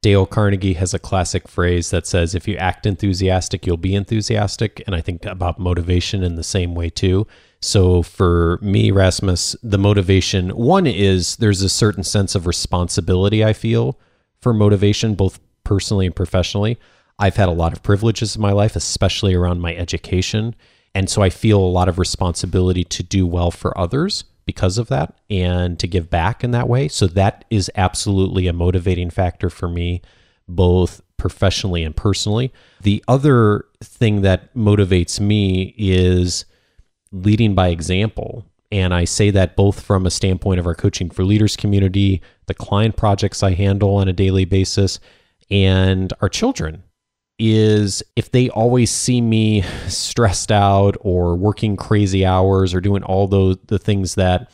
Dale 0.02 0.28
Carnegie 0.28 0.74
has 0.74 0.93
a 0.93 1.00
classic 1.00 1.48
phrase 1.48 1.89
that 1.89 2.06
says, 2.06 2.36
if 2.36 2.48
you 2.48 2.56
act 2.58 2.86
enthusiastic, 2.86 3.65
you'll 3.65 3.76
be 3.76 3.95
enthusiastic. 3.95 4.84
And 4.86 4.95
I 4.95 5.02
think 5.02 5.26
about 5.26 5.58
motivation 5.58 6.21
in 6.21 6.36
the 6.36 6.43
same 6.43 6.76
way 6.76 6.91
too. 6.91 7.26
So 7.60 8.04
for 8.04 8.60
me, 8.62 8.91
Rasmus, 8.91 9.56
the 9.63 9.80
motivation 9.80 10.50
one 10.50 10.86
is 10.86 11.38
there's 11.38 11.63
a 11.63 11.69
certain 11.69 12.04
sense 12.04 12.36
of 12.36 12.45
responsibility 12.45 13.43
I 13.43 13.54
feel 13.54 14.00
for 14.39 14.54
motivation, 14.54 15.15
both 15.15 15.39
personally 15.63 16.06
and 16.06 16.15
professionally. 16.15 16.78
I've 17.17 17.38
had 17.38 17.50
a 17.50 17.54
lot 17.54 17.74
of 17.74 17.82
privileges 17.82 18.36
in 18.36 18.43
my 18.43 18.52
life, 18.52 18.76
especially 18.76 19.34
around 19.34 19.62
my 19.62 19.76
education. 19.76 20.54
And 20.93 21.10
so 21.10 21.24
I 21.24 21.32
feel 21.32 21.58
a 21.58 21.65
lot 21.65 21.89
of 21.89 21.98
responsibility 21.98 22.84
to 22.84 23.02
do 23.02 23.26
well 23.26 23.50
for 23.50 23.76
others 23.76 24.26
because 24.45 24.77
of 24.77 24.88
that 24.88 25.17
and 25.29 25.79
to 25.79 25.88
give 25.88 26.10
back 26.10 26.43
in 26.43 26.51
that 26.51 26.69
way. 26.69 26.88
So 26.88 27.08
that 27.08 27.45
is 27.49 27.71
absolutely 27.75 28.47
a 28.47 28.53
motivating 28.53 29.10
factor 29.10 29.49
for 29.49 29.67
me, 29.67 30.01
both 30.47 31.01
professionally 31.17 31.84
and 31.84 31.95
personally. 31.95 32.53
The 32.81 33.03
other 33.08 33.65
thing 33.84 34.21
that 34.21 34.53
motivates 34.53 35.19
me 35.19 35.73
is 35.77 36.45
leading 37.12 37.55
by 37.55 37.69
example. 37.69 38.45
And 38.71 38.93
I 38.93 39.05
say 39.05 39.31
that 39.31 39.55
both 39.55 39.81
from 39.81 40.05
a 40.05 40.12
standpoint 40.12 40.60
of 40.60 40.67
our 40.67 40.75
Coaching 40.75 41.10
for 41.10 41.23
Leaders 41.23 41.55
community, 41.55 42.21
the 42.47 42.53
client 42.53 42.97
projects 42.97 43.41
I 43.41 43.53
handle 43.53 43.95
on 43.95 44.08
a 44.08 44.13
daily 44.13 44.45
basis, 44.45 44.99
and 45.49 46.12
our 46.21 46.29
children 46.29 46.84
is 47.38 48.02
if 48.15 48.32
they 48.32 48.50
always 48.50 48.91
see 48.91 49.19
me 49.19 49.62
stressed 49.88 50.52
out 50.52 50.95
or 51.02 51.36
working 51.36 51.76
crazy 51.76 52.26
hours 52.26 52.74
or 52.74 52.80
doing 52.80 53.04
all 53.04 53.28
those 53.28 53.58
the 53.67 53.80
things 53.80 54.15
that 54.15 54.50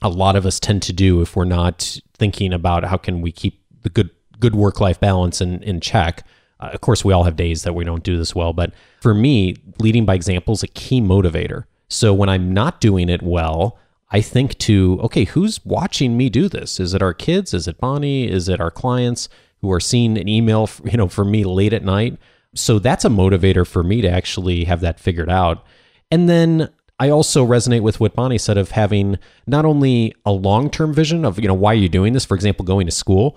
a 0.00 0.08
lot 0.08 0.36
of 0.36 0.46
us 0.46 0.58
tend 0.58 0.82
to 0.82 0.92
do 0.92 1.20
if 1.20 1.36
we're 1.36 1.44
not 1.44 2.00
thinking 2.14 2.52
about 2.52 2.84
how 2.84 2.96
can 2.96 3.20
we 3.20 3.30
keep 3.30 3.62
the 3.82 3.90
good 3.90 4.10
good 4.38 4.54
work 4.54 4.80
life 4.80 5.00
balance 5.00 5.40
in, 5.40 5.62
in 5.62 5.80
check. 5.80 6.26
Uh, 6.60 6.70
of 6.72 6.80
course, 6.80 7.04
we 7.04 7.12
all 7.12 7.24
have 7.24 7.36
days 7.36 7.62
that 7.62 7.74
we 7.74 7.84
don't 7.84 8.04
do 8.04 8.16
this 8.16 8.34
well, 8.34 8.52
but 8.52 8.72
for 9.00 9.14
me, 9.14 9.56
leading 9.78 10.04
by 10.04 10.14
example 10.14 10.54
is 10.54 10.62
a 10.62 10.68
key 10.68 11.00
motivator. 11.00 11.64
So 11.88 12.12
when 12.12 12.28
I'm 12.28 12.52
not 12.52 12.80
doing 12.80 13.08
it 13.08 13.22
well, 13.22 13.78
I 14.10 14.20
think 14.20 14.58
to, 14.58 14.98
okay, 15.02 15.24
who's 15.24 15.64
watching 15.64 16.16
me 16.16 16.28
do 16.28 16.48
this? 16.48 16.78
Is 16.78 16.94
it 16.94 17.02
our 17.02 17.14
kids? 17.14 17.52
Is 17.54 17.66
it 17.66 17.78
Bonnie? 17.78 18.28
Is 18.30 18.48
it 18.48 18.60
our 18.60 18.70
clients? 18.70 19.28
Who 19.64 19.72
are 19.72 19.80
seeing 19.80 20.18
an 20.18 20.28
email, 20.28 20.68
you 20.84 20.96
know, 20.96 21.08
from 21.08 21.30
me 21.30 21.42
late 21.44 21.72
at 21.72 21.82
night. 21.82 22.18
So 22.54 22.78
that's 22.78 23.04
a 23.04 23.08
motivator 23.08 23.66
for 23.66 23.82
me 23.82 24.00
to 24.02 24.08
actually 24.08 24.64
have 24.64 24.80
that 24.82 25.00
figured 25.00 25.30
out. 25.30 25.64
And 26.10 26.28
then 26.28 26.70
I 27.00 27.08
also 27.08 27.46
resonate 27.46 27.80
with 27.80 27.98
what 27.98 28.14
Bonnie 28.14 28.38
said 28.38 28.58
of 28.58 28.72
having 28.72 29.18
not 29.46 29.64
only 29.64 30.14
a 30.24 30.32
long-term 30.32 30.92
vision 30.92 31.24
of, 31.24 31.40
you 31.40 31.48
know, 31.48 31.54
why 31.54 31.72
are 31.72 31.76
you 31.76 31.88
doing 31.88 32.12
this? 32.12 32.24
For 32.24 32.34
example, 32.34 32.64
going 32.64 32.86
to 32.86 32.92
school. 32.92 33.36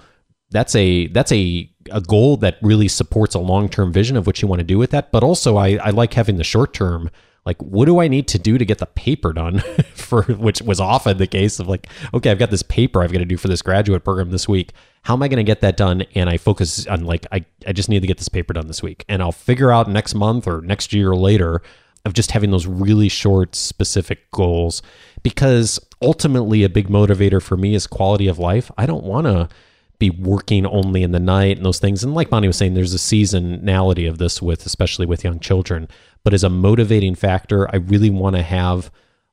That's 0.51 0.75
a 0.75 1.07
that's 1.07 1.31
a 1.31 1.69
a 1.91 2.01
goal 2.01 2.37
that 2.37 2.57
really 2.61 2.87
supports 2.87 3.33
a 3.35 3.39
long-term 3.39 3.91
vision 3.91 4.17
of 4.17 4.27
what 4.27 4.41
you 4.41 4.47
want 4.47 4.59
to 4.59 4.65
do 4.65 4.77
with 4.77 4.91
that. 4.91 5.11
But 5.11 5.23
also 5.23 5.57
I, 5.57 5.77
I 5.77 5.89
like 5.89 6.13
having 6.13 6.37
the 6.37 6.43
short 6.43 6.73
term 6.73 7.09
like 7.47 7.59
what 7.63 7.85
do 7.85 8.01
I 8.01 8.09
need 8.09 8.27
to 8.27 8.37
do 8.37 8.57
to 8.57 8.65
get 8.65 8.79
the 8.79 8.85
paper 8.85 9.31
done 9.31 9.59
for 9.95 10.23
which 10.23 10.61
was 10.61 10.81
often 10.81 11.17
the 11.17 11.27
case 11.27 11.61
of 11.61 11.69
like, 11.69 11.87
okay, 12.13 12.29
I've 12.29 12.37
got 12.37 12.51
this 12.51 12.61
paper 12.61 13.01
I've 13.01 13.13
got 13.13 13.19
to 13.19 13.25
do 13.25 13.37
for 13.37 13.47
this 13.47 13.61
graduate 13.61 14.03
program 14.03 14.31
this 14.31 14.49
week. 14.49 14.73
How 15.03 15.13
am 15.13 15.23
I 15.23 15.29
going 15.29 15.37
to 15.37 15.45
get 15.45 15.61
that 15.61 15.77
done? 15.77 16.01
And 16.13 16.29
I 16.29 16.35
focus 16.35 16.85
on 16.87 17.05
like, 17.05 17.25
I, 17.31 17.45
I 17.65 17.71
just 17.71 17.87
need 17.87 18.01
to 18.01 18.07
get 18.07 18.17
this 18.17 18.27
paper 18.27 18.51
done 18.51 18.67
this 18.67 18.83
week. 18.83 19.05
And 19.07 19.21
I'll 19.21 19.31
figure 19.31 19.71
out 19.71 19.89
next 19.89 20.13
month 20.13 20.45
or 20.45 20.59
next 20.59 20.91
year 20.91 21.11
or 21.11 21.15
later 21.15 21.61
of 22.03 22.11
just 22.11 22.31
having 22.31 22.51
those 22.51 22.67
really 22.67 23.07
short, 23.07 23.55
specific 23.55 24.29
goals. 24.31 24.81
Because 25.23 25.79
ultimately, 26.01 26.65
a 26.65 26.69
big 26.69 26.89
motivator 26.89 27.41
for 27.41 27.55
me 27.55 27.75
is 27.75 27.87
quality 27.87 28.27
of 28.27 28.37
life. 28.37 28.69
I 28.77 28.85
don't 28.85 29.05
want 29.05 29.27
to 29.27 29.47
be 29.99 30.09
working 30.09 30.65
only 30.65 31.03
in 31.03 31.11
the 31.11 31.19
night 31.19 31.57
and 31.57 31.65
those 31.65 31.79
things. 31.79 32.03
And 32.03 32.13
like 32.13 32.29
Bonnie 32.29 32.47
was 32.47 32.57
saying, 32.57 32.73
there's 32.73 32.93
a 32.93 32.97
seasonality 32.97 34.07
of 34.07 34.17
this 34.17 34.41
with, 34.41 34.65
especially 34.65 35.05
with 35.05 35.23
young 35.23 35.39
children. 35.39 35.87
But 36.23 36.33
as 36.33 36.43
a 36.43 36.49
motivating 36.49 37.15
factor, 37.15 37.67
I 37.73 37.77
really 37.77 38.09
want 38.09 38.35
to 38.35 38.43
have 38.43 38.91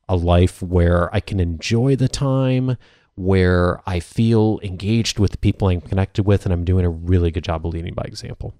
a 0.09 0.15
life 0.15 0.61
where 0.61 1.13
I 1.13 1.19
can 1.19 1.39
enjoy 1.39 1.95
the 1.95 2.07
time, 2.07 2.77
where 3.15 3.81
I 3.87 3.99
feel 3.99 4.59
engaged 4.63 5.19
with 5.19 5.31
the 5.31 5.37
people 5.37 5.67
I'm 5.67 5.81
connected 5.81 6.23
with, 6.23 6.45
and 6.45 6.53
I'm 6.53 6.65
doing 6.65 6.85
a 6.85 6.89
really 6.89 7.31
good 7.31 7.43
job 7.43 7.65
of 7.65 7.73
leading 7.73 7.93
by 7.93 8.03
example. 8.03 8.53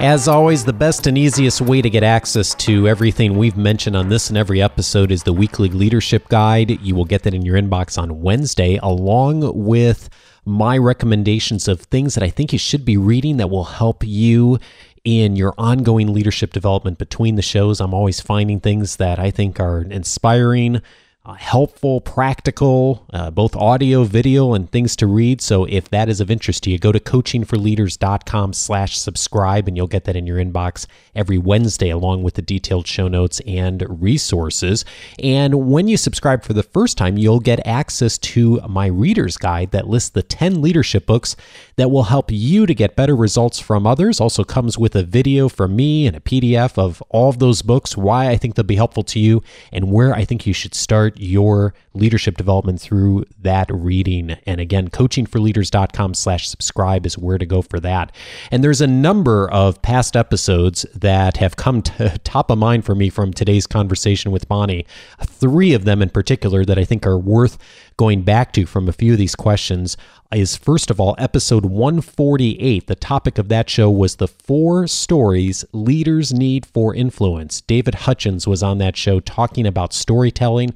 As 0.00 0.28
always, 0.28 0.64
the 0.64 0.72
best 0.72 1.08
and 1.08 1.18
easiest 1.18 1.60
way 1.60 1.82
to 1.82 1.90
get 1.90 2.04
access 2.04 2.54
to 2.54 2.86
everything 2.86 3.36
we've 3.36 3.56
mentioned 3.56 3.96
on 3.96 4.08
this 4.08 4.28
and 4.28 4.38
every 4.38 4.62
episode 4.62 5.10
is 5.10 5.24
the 5.24 5.32
weekly 5.32 5.68
leadership 5.68 6.28
guide. 6.28 6.80
You 6.80 6.94
will 6.94 7.04
get 7.04 7.24
that 7.24 7.34
in 7.34 7.42
your 7.42 7.60
inbox 7.60 8.00
on 8.00 8.22
Wednesday, 8.22 8.78
along 8.80 9.64
with 9.66 10.08
my 10.44 10.78
recommendations 10.78 11.66
of 11.66 11.80
things 11.80 12.14
that 12.14 12.22
I 12.22 12.30
think 12.30 12.52
you 12.52 12.60
should 12.60 12.84
be 12.84 12.96
reading 12.96 13.38
that 13.38 13.50
will 13.50 13.64
help 13.64 14.04
you 14.06 14.60
in 15.02 15.34
your 15.34 15.52
ongoing 15.58 16.12
leadership 16.12 16.52
development 16.52 16.98
between 16.98 17.34
the 17.34 17.42
shows. 17.42 17.80
I'm 17.80 17.92
always 17.92 18.20
finding 18.20 18.60
things 18.60 18.96
that 18.96 19.18
I 19.18 19.32
think 19.32 19.58
are 19.58 19.82
inspiring 19.82 20.80
uh, 21.28 21.34
helpful, 21.34 22.00
practical, 22.00 23.04
uh, 23.12 23.30
both 23.30 23.54
audio, 23.54 24.04
video, 24.04 24.54
and 24.54 24.70
things 24.70 24.96
to 24.96 25.06
read. 25.06 25.42
So 25.42 25.64
if 25.64 25.90
that 25.90 26.08
is 26.08 26.20
of 26.20 26.30
interest 26.30 26.62
to 26.62 26.70
you, 26.70 26.78
go 26.78 26.90
to 26.90 26.98
coachingforleaders.com 26.98 28.54
slash 28.54 28.96
subscribe 28.96 29.68
and 29.68 29.76
you'll 29.76 29.88
get 29.88 30.04
that 30.04 30.16
in 30.16 30.26
your 30.26 30.38
inbox 30.38 30.86
every 31.14 31.36
Wednesday 31.36 31.90
along 31.90 32.22
with 32.22 32.34
the 32.34 32.42
detailed 32.42 32.86
show 32.86 33.08
notes 33.08 33.40
and 33.46 33.84
resources. 34.00 34.86
And 35.18 35.68
when 35.68 35.86
you 35.86 35.98
subscribe 35.98 36.44
for 36.44 36.54
the 36.54 36.62
first 36.62 36.96
time, 36.96 37.18
you'll 37.18 37.40
get 37.40 37.66
access 37.66 38.16
to 38.18 38.60
my 38.66 38.86
reader's 38.86 39.36
guide 39.36 39.72
that 39.72 39.86
lists 39.86 40.10
the 40.10 40.22
10 40.22 40.62
leadership 40.62 41.04
books 41.04 41.36
that 41.76 41.90
will 41.90 42.04
help 42.04 42.30
you 42.30 42.64
to 42.64 42.74
get 42.74 42.96
better 42.96 43.14
results 43.14 43.58
from 43.58 43.86
others. 43.86 44.18
Also 44.18 44.44
comes 44.44 44.78
with 44.78 44.96
a 44.96 45.02
video 45.02 45.50
from 45.50 45.76
me 45.76 46.06
and 46.06 46.16
a 46.16 46.20
PDF 46.20 46.78
of 46.78 47.02
all 47.10 47.28
of 47.28 47.38
those 47.38 47.60
books, 47.60 47.98
why 47.98 48.30
I 48.30 48.38
think 48.38 48.54
they'll 48.54 48.64
be 48.64 48.76
helpful 48.76 49.02
to 49.04 49.18
you, 49.18 49.42
and 49.72 49.92
where 49.92 50.14
I 50.14 50.24
think 50.24 50.46
you 50.46 50.54
should 50.54 50.74
start 50.74 51.17
your 51.18 51.74
leadership 51.94 52.36
development 52.36 52.80
through 52.80 53.24
that 53.40 53.70
reading. 53.72 54.36
And 54.46 54.60
again, 54.60 54.88
coachingforleaders.com 54.88 56.14
slash 56.14 56.48
subscribe 56.48 57.06
is 57.06 57.18
where 57.18 57.38
to 57.38 57.46
go 57.46 57.62
for 57.62 57.80
that. 57.80 58.12
And 58.50 58.62
there's 58.62 58.80
a 58.80 58.86
number 58.86 59.50
of 59.50 59.82
past 59.82 60.16
episodes 60.16 60.86
that 60.94 61.38
have 61.38 61.56
come 61.56 61.82
to 61.82 62.18
top 62.24 62.50
of 62.50 62.58
mind 62.58 62.84
for 62.84 62.94
me 62.94 63.10
from 63.10 63.32
today's 63.32 63.66
conversation 63.66 64.30
with 64.30 64.48
Bonnie. 64.48 64.86
Three 65.24 65.72
of 65.74 65.84
them 65.84 66.02
in 66.02 66.10
particular 66.10 66.64
that 66.64 66.78
I 66.78 66.84
think 66.84 67.06
are 67.06 67.18
worth 67.18 67.58
going 67.98 68.22
back 68.22 68.52
to 68.52 68.64
from 68.64 68.88
a 68.88 68.92
few 68.92 69.12
of 69.12 69.18
these 69.18 69.34
questions 69.34 69.96
is 70.32 70.56
first 70.56 70.88
of 70.88 71.00
all 71.00 71.16
episode 71.18 71.64
148. 71.64 72.86
The 72.86 72.94
topic 72.94 73.38
of 73.38 73.48
that 73.48 73.68
show 73.68 73.90
was 73.90 74.16
the 74.16 74.28
four 74.28 74.86
stories 74.86 75.64
leaders 75.72 76.32
need 76.32 76.64
for 76.64 76.94
influence. 76.94 77.60
David 77.62 77.94
Hutchens 77.94 78.46
was 78.46 78.62
on 78.62 78.78
that 78.78 78.96
show 78.96 79.18
talking 79.18 79.66
about 79.66 79.92
storytelling 79.92 80.74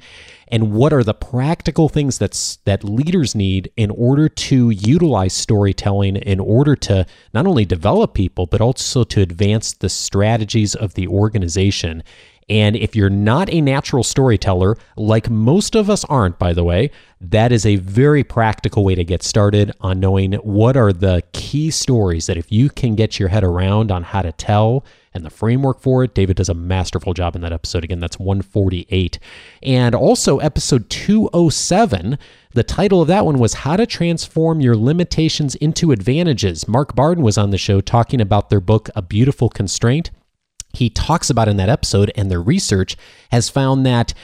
and 0.48 0.72
what 0.72 0.92
are 0.92 1.04
the 1.04 1.14
practical 1.14 1.88
things 1.88 2.18
that's 2.18 2.56
that 2.64 2.82
leaders 2.82 3.37
need 3.37 3.70
in 3.76 3.90
order 3.92 4.28
to 4.28 4.70
utilize 4.70 5.32
storytelling 5.32 6.16
in 6.16 6.40
order 6.40 6.74
to 6.74 7.06
not 7.32 7.46
only 7.46 7.64
develop 7.64 8.14
people 8.14 8.46
but 8.46 8.61
also 8.61 9.04
to 9.04 9.20
advance 9.20 9.72
the 9.74 9.88
strategies 9.88 10.74
of 10.74 10.94
the 10.94 11.06
organization 11.06 12.02
and 12.48 12.76
if 12.76 12.96
you're 12.96 13.08
not 13.08 13.50
a 13.50 13.61
natural 13.61 14.02
storyteller, 14.02 14.76
like 14.96 15.30
most 15.30 15.74
of 15.74 15.88
us 15.88 16.04
aren't, 16.04 16.38
by 16.38 16.52
the 16.52 16.64
way, 16.64 16.90
that 17.30 17.52
is 17.52 17.64
a 17.64 17.76
very 17.76 18.24
practical 18.24 18.85
way 18.85 18.94
to 18.94 19.04
get 19.04 19.22
started 19.22 19.72
on 19.80 20.00
knowing 20.00 20.32
what 20.35 20.76
are 20.76 20.92
the 20.92 21.22
key 21.32 21.70
stories 21.70 22.26
that 22.26 22.37
if 22.37 22.50
you 22.50 22.68
can 22.68 22.94
get 22.94 23.18
your 23.18 23.28
head 23.28 23.44
around 23.44 23.92
on 23.92 24.02
how 24.02 24.22
to 24.22 24.32
tell 24.32 24.85
and 25.14 25.24
the 25.24 25.30
framework 25.30 25.80
for 25.80 26.02
it, 26.02 26.14
David 26.14 26.37
does 26.37 26.48
a 26.48 26.54
masterful 26.54 27.14
job 27.14 27.37
in 27.37 27.42
that 27.42 27.52
episode. 27.52 27.85
Again, 27.85 28.00
that's 28.00 28.18
148. 28.18 29.18
And 29.62 29.94
also, 29.94 30.38
episode 30.38 30.90
207, 30.90 32.18
the 32.54 32.64
title 32.64 33.02
of 33.02 33.08
that 33.08 33.24
one 33.24 33.38
was 33.38 33.54
How 33.54 33.76
to 33.76 33.87
Transform 33.87 34.61
Your 34.61 34.76
Limitations 34.76 35.54
into 35.56 35.92
Advantages. 35.92 36.66
Mark 36.66 36.94
Barden 36.96 37.22
was 37.22 37.38
on 37.38 37.50
the 37.50 37.58
show 37.58 37.80
talking 37.80 38.20
about 38.20 38.50
their 38.50 38.61
book, 38.61 38.88
A 38.96 39.02
Beautiful 39.02 39.48
Constraint 39.48 40.11
he 40.72 40.90
talks 40.90 41.30
about 41.30 41.48
in 41.48 41.56
that 41.58 41.68
episode, 41.68 42.11
and 42.16 42.30
their 42.30 42.40
research 42.40 42.96
has 43.30 43.48
found 43.48 43.85
that, 43.87 44.14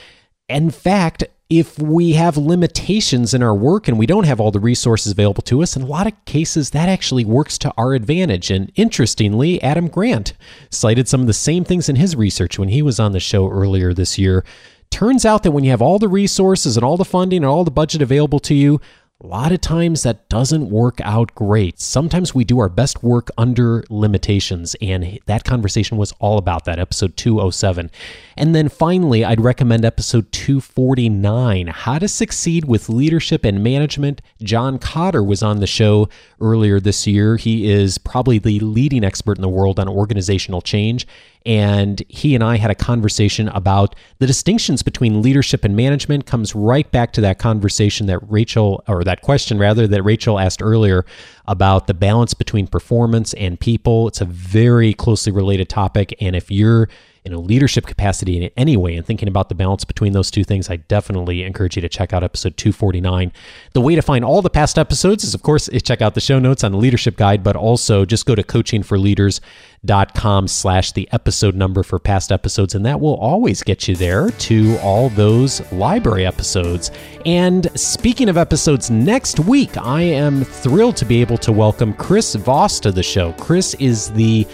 in 0.47 0.69
fact, 0.69 1.23
if 1.49 1.79
we 1.79 2.13
have 2.13 2.37
limitations 2.37 3.33
in 3.33 3.41
our 3.41 3.55
work 3.55 3.87
and 3.87 3.97
we 3.97 4.05
don't 4.05 4.25
have 4.25 4.39
all 4.39 4.51
the 4.51 4.59
resources 4.59 5.11
available 5.11 5.41
to 5.41 5.63
us, 5.63 5.75
in 5.75 5.81
a 5.81 5.87
lot 5.87 6.05
of 6.05 6.25
cases, 6.25 6.69
that 6.69 6.87
actually 6.87 7.25
works 7.25 7.57
to 7.57 7.73
our 7.75 7.95
advantage. 7.95 8.51
And 8.51 8.71
interestingly, 8.75 9.61
Adam 9.63 9.87
Grant 9.87 10.33
cited 10.69 11.07
some 11.07 11.21
of 11.21 11.27
the 11.27 11.33
same 11.33 11.63
things 11.63 11.89
in 11.89 11.95
his 11.95 12.15
research 12.15 12.59
when 12.59 12.69
he 12.69 12.83
was 12.83 12.99
on 12.99 13.13
the 13.13 13.19
show 13.19 13.49
earlier 13.49 13.95
this 13.95 14.19
year. 14.19 14.45
Turns 14.91 15.25
out 15.25 15.41
that 15.43 15.51
when 15.51 15.63
you 15.63 15.71
have 15.71 15.81
all 15.81 15.97
the 15.97 16.07
resources 16.07 16.77
and 16.77 16.83
all 16.83 16.97
the 16.97 17.05
funding 17.05 17.37
and 17.37 17.45
all 17.45 17.63
the 17.63 17.71
budget 17.71 18.01
available 18.01 18.39
to 18.39 18.53
you, 18.53 18.79
a 19.21 19.27
lot 19.27 19.51
of 19.51 19.59
times 19.59 20.03
that 20.03 20.29
doesn't 20.29 20.69
work 20.69 21.01
out 21.01 21.35
great. 21.35 21.77
Sometimes 21.77 22.33
we 22.33 22.45
do 22.45 22.59
our 22.59 22.69
best 22.69 23.03
work 23.03 23.29
under 23.37 23.83
limitations, 23.89 24.77
and 24.81 25.19
that 25.25 25.43
conversation 25.43 25.97
was 25.97 26.13
all 26.19 26.37
about 26.37 26.63
that, 26.63 26.79
episode 26.79 27.17
207. 27.17 27.91
And 28.37 28.55
then 28.55 28.69
finally, 28.69 29.25
I'd 29.25 29.41
recommend 29.41 29.83
episode 29.83 30.31
249 30.31 31.67
How 31.67 31.99
to 31.99 32.07
Succeed 32.07 32.63
with 32.63 32.87
Leadership 32.87 33.43
and 33.43 33.61
Management. 33.61 34.21
John 34.41 34.79
Kotter 34.79 35.25
was 35.25 35.43
on 35.43 35.59
the 35.59 35.67
show 35.67 36.07
earlier 36.39 36.79
this 36.79 37.05
year. 37.05 37.35
He 37.35 37.69
is 37.69 37.97
probably 37.97 38.39
the 38.39 38.61
leading 38.61 39.03
expert 39.03 39.37
in 39.37 39.41
the 39.41 39.49
world 39.49 39.81
on 39.81 39.89
organizational 39.89 40.61
change 40.61 41.05
and 41.45 42.03
he 42.09 42.35
and 42.35 42.43
I 42.43 42.57
had 42.57 42.69
a 42.69 42.75
conversation 42.75 43.47
about 43.49 43.95
the 44.19 44.27
distinctions 44.27 44.83
between 44.83 45.21
leadership 45.21 45.63
and 45.63 45.75
management 45.75 46.25
comes 46.25 46.53
right 46.53 46.89
back 46.91 47.13
to 47.13 47.21
that 47.21 47.39
conversation 47.39 48.07
that 48.07 48.19
Rachel 48.29 48.83
or 48.87 49.03
that 49.03 49.21
question 49.21 49.57
rather 49.57 49.87
that 49.87 50.03
Rachel 50.03 50.37
asked 50.37 50.61
earlier 50.61 51.05
about 51.47 51.87
the 51.87 51.93
balance 51.93 52.33
between 52.33 52.67
performance 52.67 53.33
and 53.35 53.59
people. 53.59 54.07
It's 54.09 54.21
a 54.21 54.25
very 54.25 54.93
closely 54.93 55.31
related 55.31 55.69
topic 55.69 56.13
and 56.19 56.35
if 56.35 56.51
you're 56.51 56.89
in 57.25 57.33
a 57.33 57.39
leadership 57.39 57.85
capacity 57.85 58.41
in 58.41 58.49
any 58.55 58.77
way 58.77 58.95
and 58.95 59.05
thinking 59.05 59.27
about 59.27 59.49
the 59.49 59.55
balance 59.55 59.85
between 59.85 60.13
those 60.13 60.31
two 60.31 60.43
things, 60.43 60.69
I 60.69 60.77
definitely 60.77 61.43
encourage 61.43 61.75
you 61.75 61.81
to 61.81 61.89
check 61.89 62.13
out 62.13 62.23
episode 62.23 62.57
249. 62.57 63.31
The 63.73 63.81
way 63.81 63.95
to 63.95 64.01
find 64.01 64.23
all 64.23 64.41
the 64.41 64.49
past 64.49 64.79
episodes 64.79 65.23
is, 65.23 65.33
of 65.33 65.43
course, 65.43 65.69
check 65.83 66.01
out 66.01 66.15
the 66.15 66.21
show 66.21 66.39
notes 66.39 66.63
on 66.63 66.71
the 66.71 66.77
leadership 66.77 67.17
guide, 67.17 67.43
but 67.43 67.55
also 67.55 68.05
just 68.05 68.25
go 68.25 68.35
to 68.35 68.43
coachingforleaders.com 68.43 70.47
slash 70.47 70.91
the 70.93 71.09
episode 71.11 71.55
number 71.55 71.83
for 71.83 71.99
past 71.99 72.31
episodes, 72.31 72.75
and 72.75 72.85
that 72.85 72.99
will 72.99 73.15
always 73.15 73.63
get 73.63 73.87
you 73.87 73.95
there 73.95 74.29
to 74.31 74.77
all 74.79 75.09
those 75.09 75.71
library 75.71 76.25
episodes. 76.25 76.91
And 77.25 77.69
speaking 77.79 78.29
of 78.29 78.37
episodes, 78.37 78.89
next 78.89 79.39
week, 79.39 79.77
I 79.77 80.01
am 80.01 80.43
thrilled 80.43 80.97
to 80.97 81.05
be 81.05 81.21
able 81.21 81.37
to 81.39 81.51
welcome 81.51 81.93
Chris 81.93 82.35
Voss 82.35 82.79
to 82.81 82.91
the 82.91 83.03
show. 83.03 83.33
Chris 83.33 83.73
is 83.75 84.11
the 84.11 84.47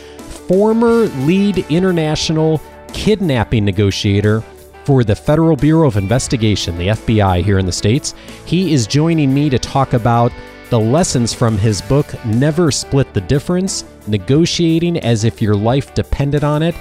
former 0.47 1.07
lead 1.25 1.65
international 1.69 2.61
kidnapping 2.93 3.65
negotiator 3.65 4.41
for 4.85 5.03
the 5.03 5.15
Federal 5.15 5.55
Bureau 5.55 5.87
of 5.87 5.97
Investigation, 5.97 6.77
the 6.77 6.89
FBI 6.89 7.43
here 7.43 7.57
in 7.57 7.65
the 7.65 7.71
States. 7.71 8.13
He 8.45 8.73
is 8.73 8.85
joining 8.85 9.33
me 9.33 9.49
to 9.49 9.57
talk 9.57 9.93
about 9.93 10.31
the 10.69 10.79
lessons 10.79 11.33
from 11.33 11.57
his 11.57 11.81
book, 11.81 12.07
Never 12.25 12.71
Split 12.71 13.13
the 13.13 13.21
Difference 13.21 13.85
Negotiating 14.07 14.99
as 14.99 15.23
if 15.23 15.41
your 15.41 15.55
life 15.55 15.93
depended 15.95 16.43
on 16.43 16.61
it. 16.61 16.75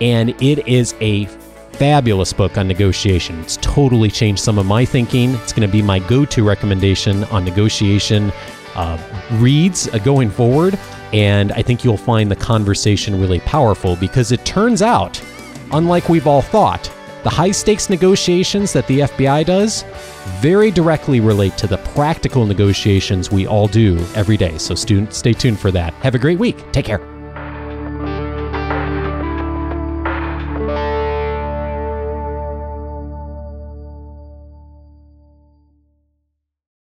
And 0.00 0.30
it 0.42 0.66
is 0.66 0.94
a 1.00 1.26
fabulous 1.72 2.32
book 2.32 2.56
on 2.56 2.66
negotiation. 2.66 3.38
It's 3.40 3.58
totally 3.58 4.10
changed 4.10 4.42
some 4.42 4.58
of 4.58 4.66
my 4.66 4.84
thinking. 4.84 5.34
It's 5.34 5.52
going 5.52 5.68
to 5.68 5.72
be 5.72 5.82
my 5.82 5.98
go 5.98 6.24
to 6.24 6.44
recommendation 6.44 7.24
on 7.24 7.44
negotiation 7.44 8.32
uh, 8.74 8.98
reads 9.32 9.88
uh, 9.88 9.98
going 9.98 10.30
forward. 10.30 10.78
And 11.12 11.52
I 11.52 11.62
think 11.62 11.84
you'll 11.84 11.96
find 11.96 12.30
the 12.30 12.36
conversation 12.36 13.20
really 13.20 13.40
powerful 13.40 13.96
because 13.96 14.32
it 14.32 14.44
turns 14.44 14.82
out, 14.82 15.22
unlike 15.72 16.08
we've 16.08 16.26
all 16.26 16.42
thought, 16.42 16.90
the 17.22 17.30
high 17.30 17.52
stakes 17.52 17.88
negotiations 17.88 18.72
that 18.72 18.86
the 18.86 19.00
FBI 19.00 19.46
does 19.46 19.84
very 20.40 20.70
directly 20.70 21.20
relate 21.20 21.56
to 21.58 21.66
the 21.66 21.78
practical 21.78 22.46
negotiations 22.46 23.30
we 23.30 23.46
all 23.46 23.68
do 23.68 23.98
every 24.14 24.36
day. 24.36 24.58
So, 24.58 24.74
students, 24.74 25.18
stay 25.18 25.32
tuned 25.32 25.60
for 25.60 25.70
that. 25.70 25.94
Have 25.94 26.14
a 26.14 26.18
great 26.18 26.38
week. 26.38 26.72
Take 26.72 26.86
care. 26.86 27.11